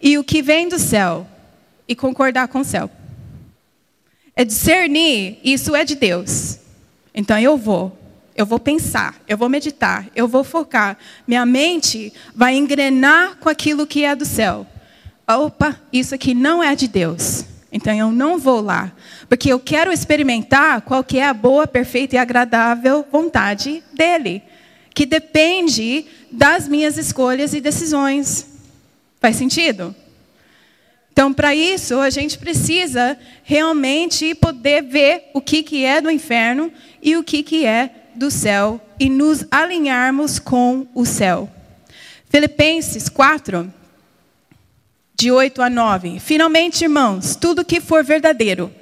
e 0.00 0.18
o 0.18 0.22
que 0.22 0.42
vem 0.42 0.68
do 0.68 0.78
céu 0.78 1.26
e 1.88 1.96
concordar 1.96 2.48
com 2.48 2.60
o 2.60 2.64
céu. 2.64 2.90
É 4.36 4.44
discernir, 4.44 5.38
isso 5.42 5.74
é 5.74 5.82
de 5.82 5.94
Deus. 5.94 6.58
Então 7.14 7.38
eu 7.38 7.56
vou 7.56 7.98
eu 8.34 8.46
vou 8.46 8.58
pensar, 8.58 9.20
eu 9.28 9.36
vou 9.36 9.48
meditar, 9.48 10.06
eu 10.14 10.26
vou 10.26 10.42
focar. 10.42 10.96
Minha 11.26 11.44
mente 11.44 12.12
vai 12.34 12.56
engrenar 12.56 13.36
com 13.36 13.48
aquilo 13.48 13.86
que 13.86 14.04
é 14.04 14.14
do 14.14 14.24
céu. 14.24 14.66
Opa, 15.28 15.78
isso 15.92 16.14
aqui 16.14 16.34
não 16.34 16.62
é 16.62 16.74
de 16.74 16.88
Deus. 16.88 17.44
Então 17.72 17.94
eu 17.94 18.12
não 18.12 18.38
vou 18.38 18.60
lá, 18.60 18.92
porque 19.28 19.50
eu 19.50 19.58
quero 19.58 19.90
experimentar 19.90 20.82
qual 20.82 21.02
que 21.02 21.18
é 21.18 21.26
a 21.26 21.32
boa, 21.32 21.66
perfeita 21.66 22.16
e 22.16 22.18
agradável 22.18 23.06
vontade 23.10 23.82
dele, 23.94 24.42
que 24.94 25.06
depende 25.06 26.04
das 26.30 26.68
minhas 26.68 26.98
escolhas 26.98 27.54
e 27.54 27.60
decisões. 27.60 28.46
Faz 29.18 29.36
sentido? 29.36 29.94
Então, 31.12 31.32
para 31.32 31.54
isso, 31.54 31.98
a 31.98 32.10
gente 32.10 32.38
precisa 32.38 33.18
realmente 33.44 34.34
poder 34.34 34.82
ver 34.82 35.30
o 35.34 35.40
que, 35.40 35.62
que 35.62 35.84
é 35.84 36.00
do 36.00 36.10
inferno 36.10 36.72
e 37.02 37.16
o 37.16 37.22
que, 37.22 37.42
que 37.42 37.66
é 37.66 37.90
do 38.14 38.30
céu 38.30 38.80
e 38.98 39.08
nos 39.08 39.44
alinharmos 39.50 40.38
com 40.38 40.86
o 40.94 41.04
céu. 41.04 41.50
Filipenses 42.30 43.10
4, 43.10 43.72
de 45.22 45.30
8 45.30 45.62
a 45.62 45.70
9. 45.70 46.18
Finalmente, 46.18 46.82
irmãos, 46.82 47.36
tudo 47.36 47.64
que 47.64 47.80
for 47.80 48.02
verdadeiro, 48.02 48.74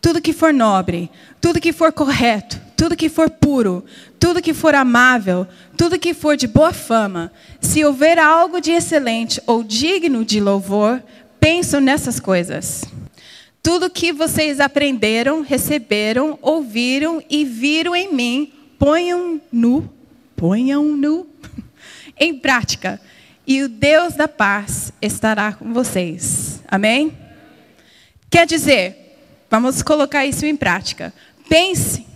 tudo 0.00 0.20
que 0.20 0.32
for 0.32 0.54
nobre, 0.54 1.10
tudo 1.40 1.60
que 1.60 1.72
for 1.72 1.92
correto, 1.92 2.60
tudo 2.76 2.96
que 2.96 3.08
for 3.08 3.28
puro, 3.28 3.84
tudo 4.16 4.40
que 4.40 4.54
for 4.54 4.72
amável, 4.72 5.48
tudo 5.76 5.98
que 5.98 6.14
for 6.14 6.36
de 6.36 6.46
boa 6.46 6.72
fama, 6.72 7.32
se 7.60 7.84
houver 7.84 8.20
algo 8.20 8.60
de 8.60 8.70
excelente 8.70 9.42
ou 9.48 9.64
digno 9.64 10.24
de 10.24 10.38
louvor, 10.38 11.02
pensam 11.40 11.80
nessas 11.80 12.20
coisas. 12.20 12.84
Tudo 13.60 13.90
que 13.90 14.12
vocês 14.12 14.60
aprenderam, 14.60 15.42
receberam, 15.42 16.38
ouviram 16.40 17.20
e 17.28 17.44
viram 17.44 17.96
em 17.96 18.14
mim, 18.14 18.52
ponham 18.78 19.40
no, 19.50 19.92
ponham 20.36 20.84
no 20.84 21.26
em 22.16 22.38
prática. 22.38 23.00
E 23.46 23.62
o 23.62 23.68
Deus 23.68 24.14
da 24.14 24.28
paz 24.28 24.92
estará 25.00 25.52
com 25.52 25.72
vocês. 25.72 26.62
Amém? 26.68 27.16
Quer 28.30 28.46
dizer, 28.46 29.18
vamos 29.50 29.82
colocar 29.82 30.24
isso 30.24 30.46
em 30.46 30.54
prática. 30.54 31.12
Pense. 31.48 32.06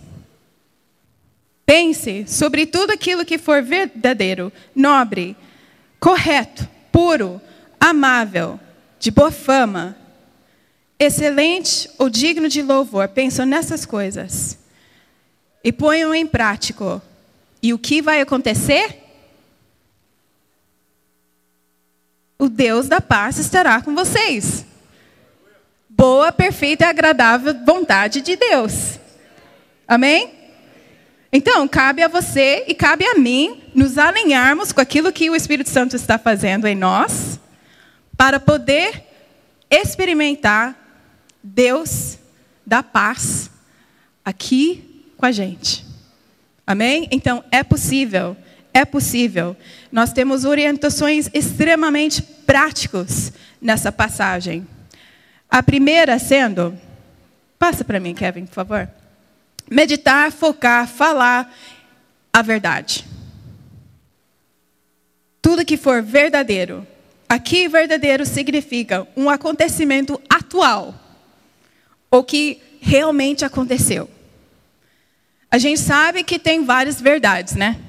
Pense 1.65 2.25
sobre 2.27 2.65
tudo 2.65 2.91
aquilo 2.91 3.25
que 3.25 3.37
for 3.37 3.61
verdadeiro, 3.61 4.53
nobre, 4.75 5.35
correto, 5.99 6.69
puro, 6.91 7.41
amável, 7.79 8.59
de 8.99 9.11
boa 9.11 9.31
fama, 9.31 9.97
excelente 10.99 11.89
ou 11.97 12.09
digno 12.09 12.47
de 12.47 12.61
louvor. 12.61 13.07
Pensam 13.09 13.45
nessas 13.45 13.85
coisas 13.85 14.57
e 15.63 15.71
ponham 15.71 16.13
em 16.13 16.27
prática. 16.27 17.01
E 17.61 17.73
o 17.73 17.79
que 17.79 18.01
vai 18.01 18.21
acontecer? 18.21 19.04
O 22.37 22.49
Deus 22.49 22.87
da 22.87 22.99
paz 22.99 23.37
estará 23.37 23.81
com 23.81 23.95
vocês. 23.95 24.65
Boa, 25.89 26.31
perfeita 26.31 26.83
e 26.83 26.87
agradável 26.87 27.53
vontade 27.65 28.19
de 28.21 28.35
Deus. 28.35 28.99
Amém? 29.87 30.33
Então, 31.31 31.67
cabe 31.67 32.01
a 32.01 32.07
você 32.07 32.65
e 32.67 32.73
cabe 32.73 33.05
a 33.05 33.15
mim 33.15 33.63
nos 33.73 33.97
alinharmos 33.97 34.71
com 34.71 34.81
aquilo 34.81 35.11
que 35.11 35.29
o 35.29 35.35
Espírito 35.35 35.69
Santo 35.69 35.95
está 35.95 36.17
fazendo 36.17 36.67
em 36.67 36.75
nós, 36.75 37.39
para 38.17 38.39
poder 38.39 39.03
experimentar 39.69 40.75
Deus 41.43 42.17
da 42.65 42.81
paz 42.81 43.49
aqui 44.23 45.05
com 45.17 45.25
a 45.25 45.31
gente. 45.31 45.85
Amém? 46.65 47.07
Então, 47.11 47.43
é 47.51 47.63
possível. 47.63 48.35
É 48.73 48.83
possível. 48.83 49.55
Nós 49.95 50.11
temos 50.11 50.43
orientações 50.43 51.29
extremamente 51.33 52.21
práticas 52.21 53.31
nessa 53.61 53.93
passagem. 53.93 54.67
A 55.49 55.63
primeira 55.63 56.19
sendo, 56.19 56.77
passa 57.57 57.85
para 57.85 57.97
mim, 57.97 58.13
Kevin, 58.13 58.45
por 58.45 58.55
favor. 58.55 58.89
Meditar, 59.71 60.33
focar, 60.33 60.85
falar 60.85 61.49
a 62.33 62.41
verdade. 62.41 63.05
Tudo 65.41 65.63
que 65.63 65.77
for 65.77 66.03
verdadeiro. 66.03 66.85
Aqui, 67.29 67.69
verdadeiro 67.69 68.25
significa 68.25 69.07
um 69.15 69.29
acontecimento 69.29 70.21
atual, 70.29 70.93
ou 72.11 72.21
que 72.21 72.61
realmente 72.81 73.45
aconteceu. 73.45 74.09
A 75.49 75.57
gente 75.57 75.79
sabe 75.79 76.21
que 76.21 76.37
tem 76.37 76.65
várias 76.65 76.99
verdades, 76.99 77.55
né? 77.55 77.79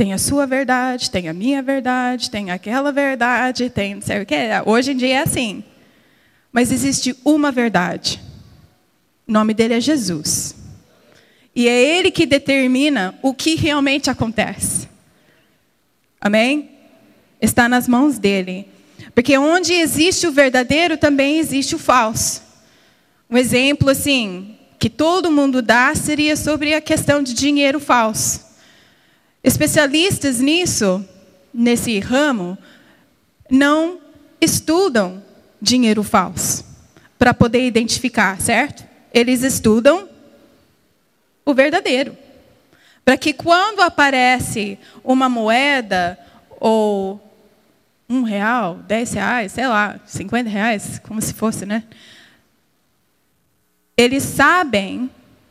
Tem 0.00 0.14
a 0.14 0.18
sua 0.18 0.46
verdade, 0.46 1.10
tem 1.10 1.28
a 1.28 1.34
minha 1.34 1.62
verdade, 1.62 2.30
tem 2.30 2.50
aquela 2.50 2.90
verdade, 2.90 3.68
tem 3.68 3.96
não 3.96 4.00
sei 4.00 4.22
o 4.22 4.24
que. 4.24 4.34
Hoje 4.64 4.92
em 4.92 4.96
dia 4.96 5.16
é 5.16 5.18
assim. 5.18 5.62
Mas 6.50 6.72
existe 6.72 7.14
uma 7.22 7.52
verdade. 7.52 8.18
O 9.28 9.32
nome 9.32 9.52
dele 9.52 9.74
é 9.74 9.80
Jesus. 9.80 10.54
E 11.54 11.68
é 11.68 11.98
ele 11.98 12.10
que 12.10 12.24
determina 12.24 13.14
o 13.20 13.34
que 13.34 13.56
realmente 13.56 14.08
acontece. 14.08 14.88
Amém? 16.18 16.70
Está 17.38 17.68
nas 17.68 17.86
mãos 17.86 18.18
dele. 18.18 18.68
Porque 19.14 19.36
onde 19.36 19.74
existe 19.74 20.26
o 20.26 20.32
verdadeiro, 20.32 20.96
também 20.96 21.38
existe 21.38 21.74
o 21.74 21.78
falso. 21.78 22.42
Um 23.28 23.36
exemplo 23.36 23.90
assim, 23.90 24.56
que 24.78 24.88
todo 24.88 25.30
mundo 25.30 25.60
dá 25.60 25.94
seria 25.94 26.36
sobre 26.36 26.72
a 26.72 26.80
questão 26.80 27.22
de 27.22 27.34
dinheiro 27.34 27.78
falso. 27.78 28.48
Especialistas 29.42 30.38
nisso, 30.38 31.04
nesse 31.52 31.98
ramo, 31.98 32.58
não 33.50 33.98
estudam 34.40 35.22
dinheiro 35.60 36.02
falso 36.02 36.64
para 37.18 37.34
poder 37.34 37.66
identificar, 37.66 38.40
certo? 38.40 38.84
Eles 39.12 39.42
estudam 39.42 40.08
o 41.44 41.54
verdadeiro. 41.54 42.16
Para 43.04 43.16
que 43.16 43.32
quando 43.32 43.80
aparece 43.80 44.78
uma 45.02 45.28
moeda 45.28 46.18
ou 46.58 47.20
um 48.08 48.22
real, 48.22 48.76
dez 48.86 49.12
reais, 49.12 49.52
sei 49.52 49.66
lá, 49.66 50.00
cinquenta 50.06 50.50
reais, 50.50 51.00
como 51.06 51.20
se 51.20 51.32
fosse, 51.32 51.64
né? 51.64 51.84
Eles 53.96 54.22
sabem, 54.22 55.10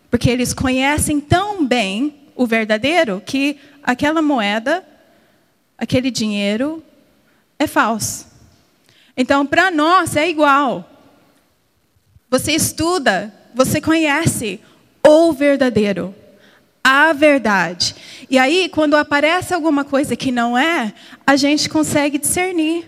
porque 0.10 0.30
eles 0.30 0.54
conhecem 0.54 1.19
tão 1.21 1.65
bem 1.65 2.18
o 2.39 2.47
verdadeiro, 2.47 3.21
que 3.25 3.60
aquela 3.84 4.21
moeda, 4.21 4.82
aquele 5.78 6.10
dinheiro, 6.10 6.82
é 7.60 7.67
falso. 7.67 8.28
Então, 9.17 9.45
para 9.45 9.69
nós 9.69 10.15
é 10.15 10.30
igual. 10.30 10.89
Você 12.30 12.54
estuda, 12.54 13.34
você 13.54 13.82
conhece 13.82 14.62
o 15.06 15.34
verdadeiro, 15.34 16.15
a 16.82 17.12
verdade. 17.12 17.93
E 18.30 18.38
aí, 18.38 18.69
quando 18.69 18.95
aparece 18.95 19.54
alguma 19.54 19.84
coisa 19.84 20.15
que 20.15 20.32
não 20.32 20.58
é, 20.58 20.93
a 21.28 21.36
gente 21.36 21.67
consegue 21.67 22.17
discernir 22.17 22.88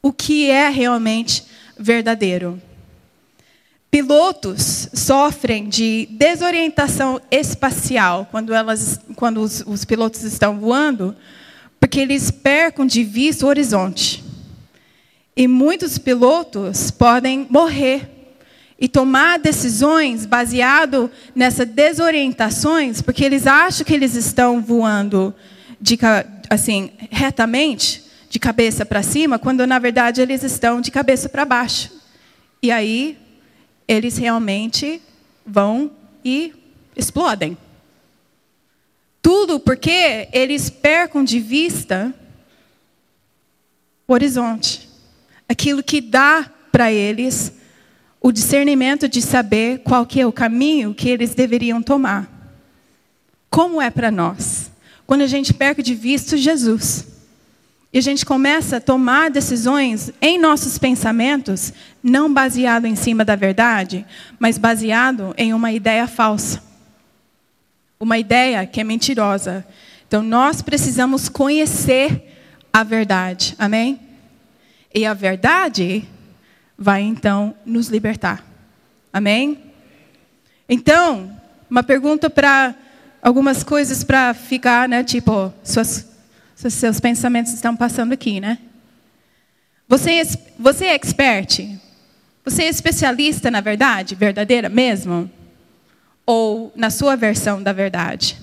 o 0.00 0.12
que 0.12 0.48
é 0.48 0.68
realmente 0.68 1.44
verdadeiro. 1.76 2.62
Pilotos 3.96 4.90
sofrem 4.92 5.70
de 5.70 6.06
desorientação 6.10 7.18
espacial 7.30 8.28
quando, 8.30 8.52
elas, 8.52 9.00
quando 9.14 9.40
os, 9.40 9.64
os 9.66 9.86
pilotos 9.86 10.22
estão 10.22 10.60
voando, 10.60 11.16
porque 11.80 12.00
eles 12.00 12.30
percam 12.30 12.84
de 12.84 13.02
vista 13.02 13.46
o 13.46 13.48
horizonte. 13.48 14.22
E 15.34 15.48
muitos 15.48 15.96
pilotos 15.96 16.90
podem 16.90 17.46
morrer 17.48 18.36
e 18.78 18.86
tomar 18.86 19.38
decisões 19.38 20.26
baseado 20.26 21.10
nessas 21.34 21.66
desorientações, 21.66 23.00
porque 23.00 23.24
eles 23.24 23.46
acham 23.46 23.86
que 23.86 23.94
eles 23.94 24.14
estão 24.14 24.60
voando 24.60 25.34
de, 25.80 25.98
assim 26.50 26.90
retamente, 27.10 28.04
de 28.28 28.38
cabeça 28.38 28.84
para 28.84 29.02
cima, 29.02 29.38
quando 29.38 29.66
na 29.66 29.78
verdade 29.78 30.20
eles 30.20 30.42
estão 30.42 30.82
de 30.82 30.90
cabeça 30.90 31.30
para 31.30 31.46
baixo. 31.46 31.90
E 32.62 32.70
aí 32.70 33.24
eles 33.86 34.16
realmente 34.16 35.00
vão 35.44 35.90
e 36.24 36.52
explodem. 36.96 37.56
Tudo 39.22 39.58
porque 39.58 40.28
eles 40.32 40.70
percam 40.70 41.24
de 41.24 41.40
vista 41.40 42.14
o 44.06 44.12
horizonte, 44.12 44.88
aquilo 45.48 45.82
que 45.82 46.00
dá 46.00 46.50
para 46.70 46.92
eles 46.92 47.52
o 48.20 48.30
discernimento 48.32 49.08
de 49.08 49.20
saber 49.20 49.80
qual 49.80 50.06
que 50.06 50.20
é 50.20 50.26
o 50.26 50.32
caminho 50.32 50.94
que 50.94 51.08
eles 51.08 51.34
deveriam 51.34 51.82
tomar. 51.82 52.28
Como 53.50 53.80
é 53.80 53.90
para 53.90 54.10
nós? 54.10 54.70
Quando 55.06 55.22
a 55.22 55.26
gente 55.26 55.54
perde 55.54 55.82
de 55.82 55.94
vista 55.94 56.36
Jesus. 56.36 57.15
E 57.96 57.98
a 57.98 58.02
gente 58.02 58.26
começa 58.26 58.76
a 58.76 58.80
tomar 58.80 59.30
decisões 59.30 60.12
em 60.20 60.38
nossos 60.38 60.76
pensamentos, 60.76 61.72
não 62.02 62.30
baseado 62.30 62.84
em 62.84 62.94
cima 62.94 63.24
da 63.24 63.34
verdade, 63.34 64.04
mas 64.38 64.58
baseado 64.58 65.32
em 65.34 65.54
uma 65.54 65.72
ideia 65.72 66.06
falsa. 66.06 66.62
Uma 67.98 68.18
ideia 68.18 68.66
que 68.66 68.82
é 68.82 68.84
mentirosa. 68.84 69.66
Então 70.06 70.22
nós 70.22 70.60
precisamos 70.60 71.30
conhecer 71.30 72.38
a 72.70 72.82
verdade. 72.82 73.56
Amém? 73.58 73.98
E 74.94 75.06
a 75.06 75.14
verdade 75.14 76.06
vai 76.76 77.00
então 77.00 77.54
nos 77.64 77.88
libertar. 77.88 78.44
Amém? 79.10 79.58
Então, 80.68 81.34
uma 81.70 81.82
pergunta 81.82 82.28
para 82.28 82.74
algumas 83.22 83.64
coisas 83.64 84.04
para 84.04 84.34
ficar, 84.34 84.86
né? 84.86 85.02
Tipo, 85.02 85.50
suas, 85.64 86.06
seus 86.56 86.98
pensamentos 86.98 87.52
estão 87.52 87.76
passando 87.76 88.12
aqui, 88.12 88.40
né? 88.40 88.58
Você, 89.86 90.12
é 90.12 90.24
você 90.58 90.86
é 90.86 90.94
expert? 90.94 91.78
Você 92.44 92.62
é 92.62 92.68
especialista 92.68 93.50
na 93.50 93.60
verdade, 93.60 94.14
verdadeira 94.14 94.68
mesmo? 94.68 95.30
Ou 96.24 96.72
na 96.74 96.90
sua 96.90 97.14
versão 97.14 97.62
da 97.62 97.72
verdade? 97.72 98.36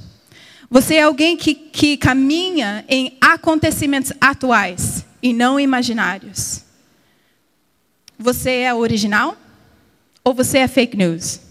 Você 0.70 0.96
é 0.96 1.04
alguém 1.04 1.36
que, 1.36 1.54
que 1.54 1.98
caminha 1.98 2.86
em 2.88 3.18
acontecimentos 3.20 4.14
atuais 4.22 5.06
e 5.22 5.34
não 5.34 5.60
imaginários? 5.60 6.64
Você 8.18 8.60
é 8.60 8.74
original 8.74 9.38
ou 10.24 10.34
você 10.34 10.60
é 10.60 10.68
fake 10.68 10.96
news? 10.96 11.42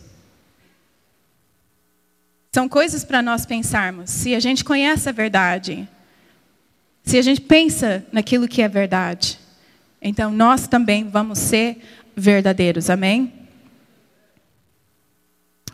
São 2.55 2.69
coisas 2.69 3.05
para 3.05 3.23
nós 3.23 3.45
pensarmos. 3.45 4.11
Se 4.11 4.35
a 4.35 4.41
gente 4.41 4.65
conhece 4.65 5.09
a 5.09 5.13
verdade, 5.13 5.89
se 7.03 7.19
a 7.19 7.23
gente 7.23 7.41
pensa 7.41 8.05
naquilo 8.13 8.49
que 8.49 8.63
é 8.63 8.69
verdade, 8.69 9.39
então 10.01 10.31
nós 10.31 10.67
também 10.67 11.09
vamos 11.09 11.39
ser 11.39 11.79
verdadeiros. 12.17 12.91
Amém? 12.91 13.33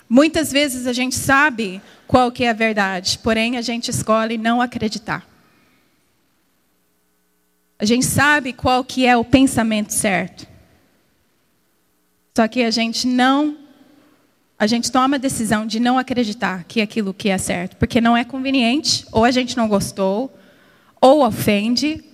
Muitas 0.09 0.51
vezes 0.51 0.87
a 0.87 0.93
gente 0.93 1.15
sabe 1.15 1.83
qual 2.07 2.33
que 2.33 2.45
é 2.45 2.51
a 2.51 2.55
verdade, 2.55 3.19
porém 3.19 3.59
a 3.59 3.63
gente 3.63 3.91
escolhe 3.91 4.39
não 4.39 4.63
acreditar. 4.63 5.29
A 7.79 7.85
gente 7.85 8.07
sabe 8.07 8.53
qual 8.53 8.83
que 8.83 9.07
é 9.07 9.17
o 9.17 9.25
pensamento 9.25 9.93
certo. 9.93 10.47
Só 12.37 12.49
que 12.49 12.63
a 12.63 12.71
gente 12.71 13.07
não 13.07 13.57
a 14.59 14.67
gente 14.67 14.91
toma 14.91 15.15
a 15.15 15.19
decisão 15.19 15.65
de 15.65 15.79
não 15.79 15.99
acreditar 15.99 16.65
que 16.65 16.81
aquilo 16.81 17.15
que 17.15 17.29
é 17.29 17.39
certo, 17.39 17.77
porque 17.77 18.01
não 18.01 18.17
é 18.17 18.25
conveniente, 18.25 19.07
ou 19.13 19.25
a 19.25 19.31
gente 19.31 19.57
não 19.57 19.69
gostou, 19.69 20.37
ou 21.01 21.25
ofende. 21.27 22.05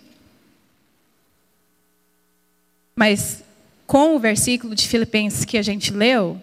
Mas 2.94 3.42
com 3.86 4.16
o 4.16 4.18
versículo 4.18 4.74
de 4.74 4.88
Filipenses 4.88 5.44
que 5.44 5.58
a 5.58 5.62
gente 5.62 5.92
leu, 5.92 6.40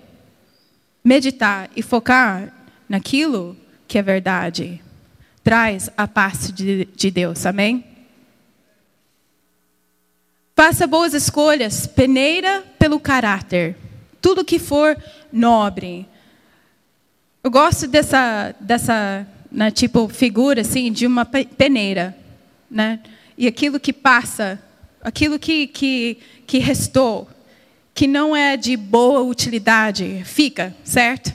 meditar 1.04 1.70
e 1.76 1.82
focar 1.82 2.54
naquilo 2.88 3.58
que 3.88 3.98
é 3.98 4.02
verdade 4.02 4.82
traz 5.44 5.90
a 5.98 6.08
paz 6.08 6.52
de, 6.54 6.86
de 6.96 7.12
Deus, 7.12 7.46
amém? 7.46 7.84
Faça 10.56 10.86
boas 10.86 11.14
escolhas, 11.14 11.88
peneira 11.88 12.64
pelo 12.78 13.00
caráter. 13.00 13.76
Tudo 14.22 14.46
que 14.46 14.60
for 14.60 14.96
nobre. 15.32 16.08
Eu 17.44 17.50
gosto 17.50 17.88
dessa, 17.88 18.54
dessa 18.60 19.26
né, 19.52 19.72
tipo 19.72 20.08
figura 20.08 20.62
assim 20.62 20.92
de 20.92 21.08
uma 21.08 21.26
peneira, 21.26 22.16
né? 22.72 23.02
E 23.38 23.46
aquilo 23.46 23.80
que 23.80 23.92
passa, 23.92 24.62
aquilo 25.02 25.38
que, 25.38 25.68
que, 25.68 26.18
que 26.48 26.58
restou, 26.58 27.28
que 27.94 28.08
não 28.08 28.36
é 28.36 28.56
de 28.56 28.78
boa 28.78 29.22
utilidade, 29.22 30.24
fica, 30.26 30.76
certo? 30.84 31.34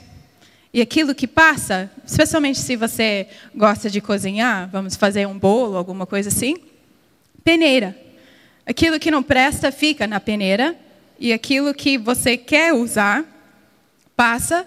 E 0.73 0.81
aquilo 0.81 1.15
que 1.15 1.27
passa, 1.27 1.89
especialmente 2.05 2.59
se 2.59 2.75
você 2.75 3.27
gosta 3.55 3.89
de 3.89 4.01
cozinhar, 4.01 4.69
vamos 4.69 4.95
fazer 4.95 5.27
um 5.27 5.37
bolo, 5.37 5.77
alguma 5.77 6.05
coisa 6.05 6.29
assim, 6.29 6.55
peneira. 7.43 7.97
Aquilo 8.65 8.99
que 8.99 9.11
não 9.11 9.23
presta 9.23 9.71
fica 9.71 10.05
na 10.05 10.19
peneira 10.19 10.75
e 11.19 11.31
aquilo 11.31 11.73
que 11.73 11.97
você 11.97 12.35
quer 12.35 12.73
usar 12.73 13.23
passa 14.15 14.65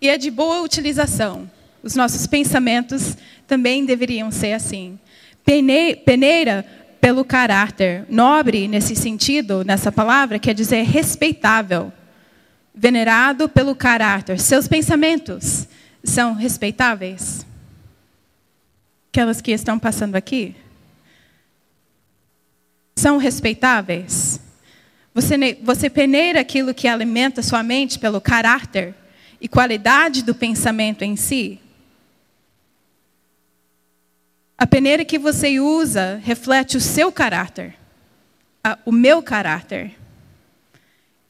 e 0.00 0.08
é 0.08 0.16
de 0.16 0.30
boa 0.30 0.62
utilização. 0.62 1.50
Os 1.82 1.94
nossos 1.94 2.26
pensamentos 2.26 3.16
também 3.46 3.84
deveriam 3.84 4.30
ser 4.30 4.54
assim. 4.54 4.98
Peneira 5.44 6.64
pelo 7.00 7.24
caráter. 7.24 8.06
Nobre, 8.08 8.66
nesse 8.66 8.96
sentido, 8.96 9.64
nessa 9.64 9.92
palavra, 9.92 10.38
quer 10.38 10.54
dizer 10.54 10.82
respeitável. 10.82 11.92
Venerado 12.74 13.48
pelo 13.48 13.74
caráter. 13.74 14.40
Seus 14.40 14.66
pensamentos 14.66 15.68
são 16.02 16.34
respeitáveis? 16.34 17.46
Aquelas 19.10 19.40
que 19.40 19.52
estão 19.52 19.78
passando 19.78 20.16
aqui? 20.16 20.56
são 23.04 23.18
respeitáveis? 23.18 24.40
Você, 25.12 25.58
você 25.62 25.90
peneira 25.90 26.40
aquilo 26.40 26.72
que 26.72 26.88
alimenta 26.88 27.42
sua 27.42 27.62
mente 27.62 27.98
pelo 27.98 28.18
caráter 28.18 28.94
e 29.38 29.46
qualidade 29.46 30.22
do 30.22 30.34
pensamento 30.34 31.02
em 31.02 31.14
si? 31.14 31.60
A 34.56 34.66
peneira 34.66 35.04
que 35.04 35.18
você 35.18 35.58
usa 35.58 36.20
reflete 36.22 36.76
o 36.76 36.80
seu 36.80 37.10
caráter, 37.10 37.74
o 38.84 38.92
meu 38.92 39.22
caráter. 39.22 39.96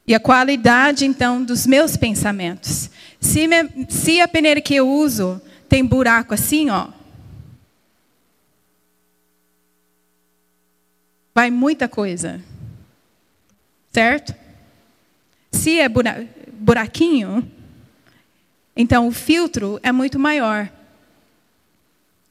E 0.07 0.13
a 0.13 0.19
qualidade, 0.19 1.03
então, 1.03 1.43
dos 1.43 1.65
meus 1.65 1.97
pensamentos. 1.97 2.91
Se, 3.19 3.47
me, 3.47 3.87
se 3.89 4.21
a 4.21 4.27
peneira 4.27 4.61
que 4.61 4.75
eu 4.75 4.87
uso 4.87 5.41
tem 5.67 5.83
buraco 5.83 6.35
assim, 6.35 6.69
ó, 6.69 6.89
vai 11.33 11.49
muita 11.49 11.87
coisa. 11.87 12.39
Certo? 13.91 14.35
Se 15.51 15.79
é 15.79 15.89
buraquinho, 15.89 17.51
então 18.75 19.07
o 19.07 19.11
filtro 19.11 19.79
é 19.81 19.91
muito 19.91 20.19
maior. 20.19 20.69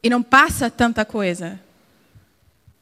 E 0.04 0.10
não 0.10 0.22
passa 0.22 0.68
tanta 0.68 1.02
coisa 1.02 1.58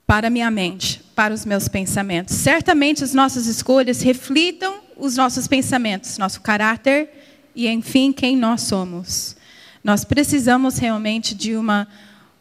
para 0.04 0.28
minha 0.28 0.50
mente, 0.50 1.00
para 1.14 1.32
os 1.32 1.44
meus 1.44 1.68
pensamentos. 1.68 2.35
Certamente 2.35 3.04
as 3.04 3.14
nossas 3.14 3.46
escolhas 3.46 4.02
reflitam 4.02 4.80
os 4.96 5.16
nossos 5.16 5.46
pensamentos, 5.46 6.18
nosso 6.18 6.40
caráter 6.40 7.08
e, 7.54 7.68
enfim, 7.68 8.12
quem 8.12 8.37
nós 8.37 8.62
somos. 8.62 9.37
Nós 9.85 10.04
precisamos 10.04 10.78
realmente 10.78 11.32
de 11.32 11.54
uma 11.54 11.87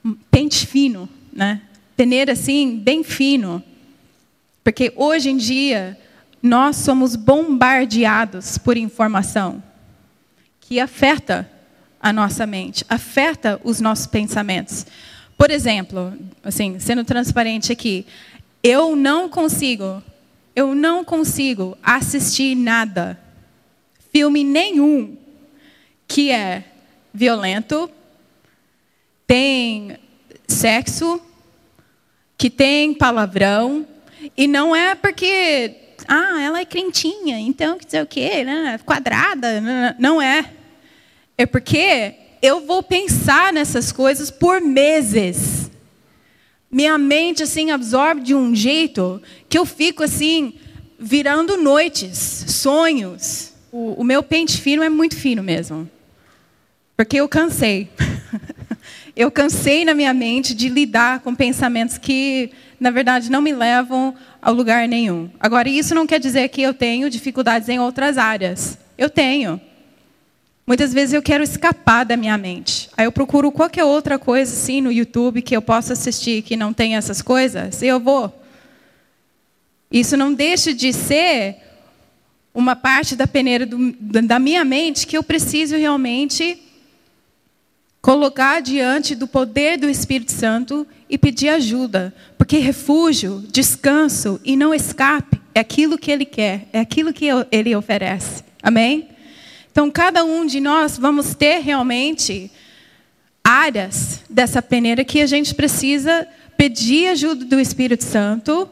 um 0.03 0.15
pente 0.31 0.65
fino, 0.65 1.07
né? 1.31 1.61
Peneira 1.95 2.33
assim, 2.33 2.75
bem 2.75 3.03
fino, 3.03 3.63
porque 4.63 4.91
hoje 4.95 5.29
em 5.29 5.37
dia 5.37 5.95
nós 6.41 6.77
somos 6.77 7.15
bombardeados 7.15 8.57
por 8.57 8.77
informação 8.77 9.61
que 10.59 10.79
afeta 10.79 11.47
a 12.01 12.11
nossa 12.11 12.47
mente, 12.47 12.83
afeta 12.89 13.61
os 13.63 13.79
nossos 13.79 14.07
pensamentos. 14.07 14.85
Por 15.37 15.51
exemplo, 15.51 16.13
assim, 16.43 16.79
sendo 16.79 17.03
transparente 17.03 17.71
aqui, 17.71 18.05
eu 18.63 18.95
não 18.95 19.29
consigo, 19.29 20.01
eu 20.55 20.73
não 20.73 21.03
consigo 21.03 21.77
assistir 21.81 22.55
nada, 22.55 23.19
filme 24.11 24.43
nenhum 24.43 25.17
que 26.07 26.31
é 26.31 26.63
violento, 27.13 27.89
tem 29.25 29.97
sexo, 30.47 31.21
que 32.37 32.49
tem 32.49 32.93
palavrão, 32.93 33.87
e 34.35 34.47
não 34.47 34.75
é 34.75 34.93
porque, 34.93 35.75
ah, 36.07 36.41
ela 36.41 36.59
é 36.59 36.65
crentinha, 36.65 37.39
então 37.39 37.77
que 37.77 37.85
dizer 37.85 38.03
o 38.03 38.07
quê, 38.07 38.43
né? 38.43 38.79
quadrada, 38.85 39.61
não 39.97 40.21
é. 40.21 40.60
É 41.41 41.45
porque 41.47 42.13
eu 42.39 42.67
vou 42.67 42.83
pensar 42.83 43.51
nessas 43.51 43.91
coisas 43.91 44.29
por 44.29 44.61
meses. 44.61 45.71
Minha 46.69 46.99
mente 46.99 47.41
assim 47.41 47.71
absorve 47.71 48.21
de 48.21 48.35
um 48.35 48.53
jeito 48.53 49.19
que 49.49 49.57
eu 49.57 49.65
fico 49.65 50.03
assim 50.03 50.53
virando 50.99 51.57
noites, 51.57 52.45
sonhos. 52.47 53.53
O, 53.71 54.01
o 54.01 54.03
meu 54.03 54.21
pente 54.21 54.61
fino 54.61 54.83
é 54.83 54.89
muito 54.89 55.15
fino 55.15 55.41
mesmo, 55.41 55.89
porque 56.95 57.17
eu 57.17 57.27
cansei. 57.27 57.89
eu 59.17 59.31
cansei 59.31 59.83
na 59.83 59.95
minha 59.95 60.13
mente 60.13 60.53
de 60.53 60.69
lidar 60.69 61.21
com 61.21 61.33
pensamentos 61.33 61.97
que, 61.97 62.51
na 62.79 62.91
verdade, 62.91 63.31
não 63.31 63.41
me 63.41 63.51
levam 63.51 64.13
a 64.39 64.51
lugar 64.51 64.87
nenhum. 64.87 65.27
Agora, 65.39 65.67
isso 65.67 65.95
não 65.95 66.05
quer 66.05 66.19
dizer 66.19 66.49
que 66.49 66.61
eu 66.61 66.71
tenho 66.71 67.09
dificuldades 67.09 67.67
em 67.67 67.79
outras 67.79 68.19
áreas. 68.19 68.77
Eu 68.95 69.09
tenho. 69.09 69.59
Muitas 70.71 70.93
vezes 70.93 71.13
eu 71.13 71.21
quero 71.21 71.43
escapar 71.43 72.05
da 72.05 72.15
minha 72.15 72.37
mente. 72.37 72.89
Aí 72.95 73.03
eu 73.03 73.11
procuro 73.11 73.51
qualquer 73.51 73.83
outra 73.83 74.17
coisa 74.17 74.53
assim 74.53 74.79
no 74.79 74.89
YouTube 74.89 75.41
que 75.41 75.53
eu 75.53 75.61
possa 75.61 75.91
assistir 75.91 76.43
que 76.43 76.55
não 76.55 76.71
tem 76.71 76.95
essas 76.95 77.21
coisas, 77.21 77.81
e 77.81 77.87
eu 77.87 77.99
vou. 77.99 78.33
Isso 79.91 80.15
não 80.15 80.33
deixa 80.33 80.73
de 80.73 80.93
ser 80.93 81.57
uma 82.53 82.73
parte 82.73 83.17
da 83.17 83.27
peneira 83.27 83.65
do, 83.65 83.91
da 83.99 84.39
minha 84.39 84.63
mente 84.63 85.05
que 85.05 85.17
eu 85.17 85.23
preciso 85.23 85.75
realmente 85.75 86.57
colocar 88.01 88.61
diante 88.61 89.13
do 89.13 89.27
poder 89.27 89.77
do 89.77 89.89
Espírito 89.89 90.31
Santo 90.31 90.87
e 91.09 91.17
pedir 91.17 91.49
ajuda, 91.49 92.15
porque 92.37 92.59
refúgio, 92.59 93.43
descanso 93.51 94.39
e 94.41 94.55
não 94.55 94.73
escape 94.73 95.37
é 95.53 95.59
aquilo 95.59 95.97
que 95.97 96.09
ele 96.09 96.23
quer, 96.23 96.69
é 96.71 96.79
aquilo 96.79 97.11
que 97.11 97.25
ele 97.51 97.75
oferece. 97.75 98.41
Amém? 98.63 99.10
Então, 99.71 99.89
cada 99.89 100.23
um 100.23 100.45
de 100.45 100.59
nós 100.59 100.97
vamos 100.97 101.33
ter 101.33 101.59
realmente 101.59 102.51
áreas 103.43 104.21
dessa 104.29 104.61
peneira 104.61 105.03
que 105.05 105.21
a 105.21 105.25
gente 105.25 105.55
precisa 105.55 106.27
pedir 106.57 107.07
ajuda 107.07 107.45
do 107.45 107.59
Espírito 107.59 108.03
Santo 108.03 108.69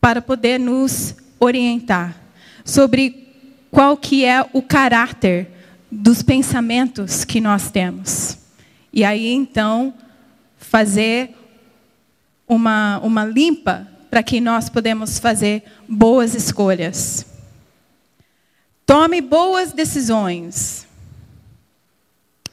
para 0.00 0.20
poder 0.20 0.60
nos 0.60 1.14
orientar 1.40 2.16
sobre 2.64 3.28
qual 3.70 3.96
que 3.96 4.24
é 4.24 4.44
o 4.52 4.60
caráter 4.60 5.48
dos 5.90 6.22
pensamentos 6.22 7.24
que 7.24 7.40
nós 7.40 7.70
temos. 7.70 8.36
E 8.92 9.04
aí, 9.04 9.32
então, 9.32 9.94
fazer 10.58 11.34
uma, 12.46 12.98
uma 12.98 13.24
limpa 13.24 13.88
para 14.10 14.22
que 14.22 14.40
nós 14.40 14.68
podemos 14.68 15.18
fazer 15.18 15.62
boas 15.88 16.34
escolhas. 16.34 17.31
Tome 18.92 19.22
boas 19.22 19.72
decisões. 19.72 20.86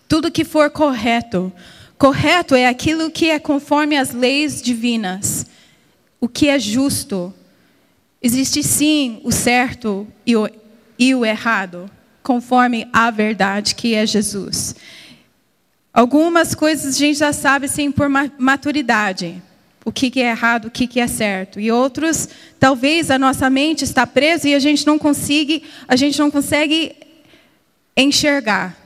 Tudo 0.07 0.31
que 0.31 0.45
for 0.45 0.69
correto. 0.69 1.51
Correto 1.97 2.55
é 2.55 2.65
aquilo 2.65 3.11
que 3.11 3.29
é 3.29 3.37
conforme 3.37 3.97
as 3.97 4.13
leis 4.13 4.61
divinas. 4.61 5.45
O 6.17 6.29
que 6.29 6.47
é 6.47 6.57
justo. 6.57 7.33
Existe 8.23 8.63
sim 8.63 9.19
o 9.25 9.33
certo 9.33 10.07
e 10.25 10.37
o, 10.37 10.49
e 10.97 11.13
o 11.13 11.25
errado, 11.25 11.91
conforme 12.23 12.87
a 12.93 13.11
verdade 13.11 13.75
que 13.75 13.93
é 13.93 14.05
Jesus. 14.05 14.77
Algumas 15.93 16.55
coisas 16.55 16.95
a 16.95 16.97
gente 16.97 17.19
já 17.19 17.33
sabe 17.33 17.67
sim 17.67 17.91
por 17.91 18.07
maturidade 18.07 19.43
o 19.85 19.91
que 19.91 20.21
é 20.21 20.29
errado, 20.29 20.65
o 20.65 20.71
que 20.71 20.99
é 20.99 21.07
certo. 21.07 21.59
E 21.59 21.71
outros, 21.71 22.27
talvez 22.59 23.09
a 23.09 23.17
nossa 23.17 23.49
mente 23.49 23.83
está 23.83 24.05
presa 24.05 24.47
e 24.49 24.55
a 24.55 24.59
gente 24.59 24.85
não 24.85 24.99
consegue, 24.99 25.63
a 25.87 25.95
gente 25.95 26.19
não 26.19 26.29
consegue 26.29 26.95
enxergar. 27.95 28.77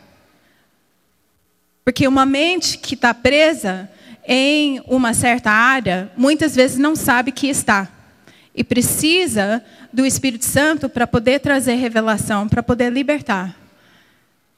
Porque 1.84 2.08
uma 2.08 2.26
mente 2.26 2.78
que 2.78 2.96
está 2.96 3.14
presa 3.14 3.90
em 4.26 4.82
uma 4.88 5.14
certa 5.14 5.52
área, 5.52 6.12
muitas 6.16 6.56
vezes 6.56 6.78
não 6.78 6.96
sabe 6.96 7.32
que 7.32 7.48
está. 7.48 7.90
E 8.56 8.64
precisa 8.64 9.64
do 9.92 10.06
Espírito 10.06 10.46
Santo 10.46 10.88
para 10.88 11.06
poder 11.06 11.40
trazer 11.40 11.76
revelação, 11.76 12.48
para 12.48 12.64
poder 12.64 12.92
libertar. 12.92 13.56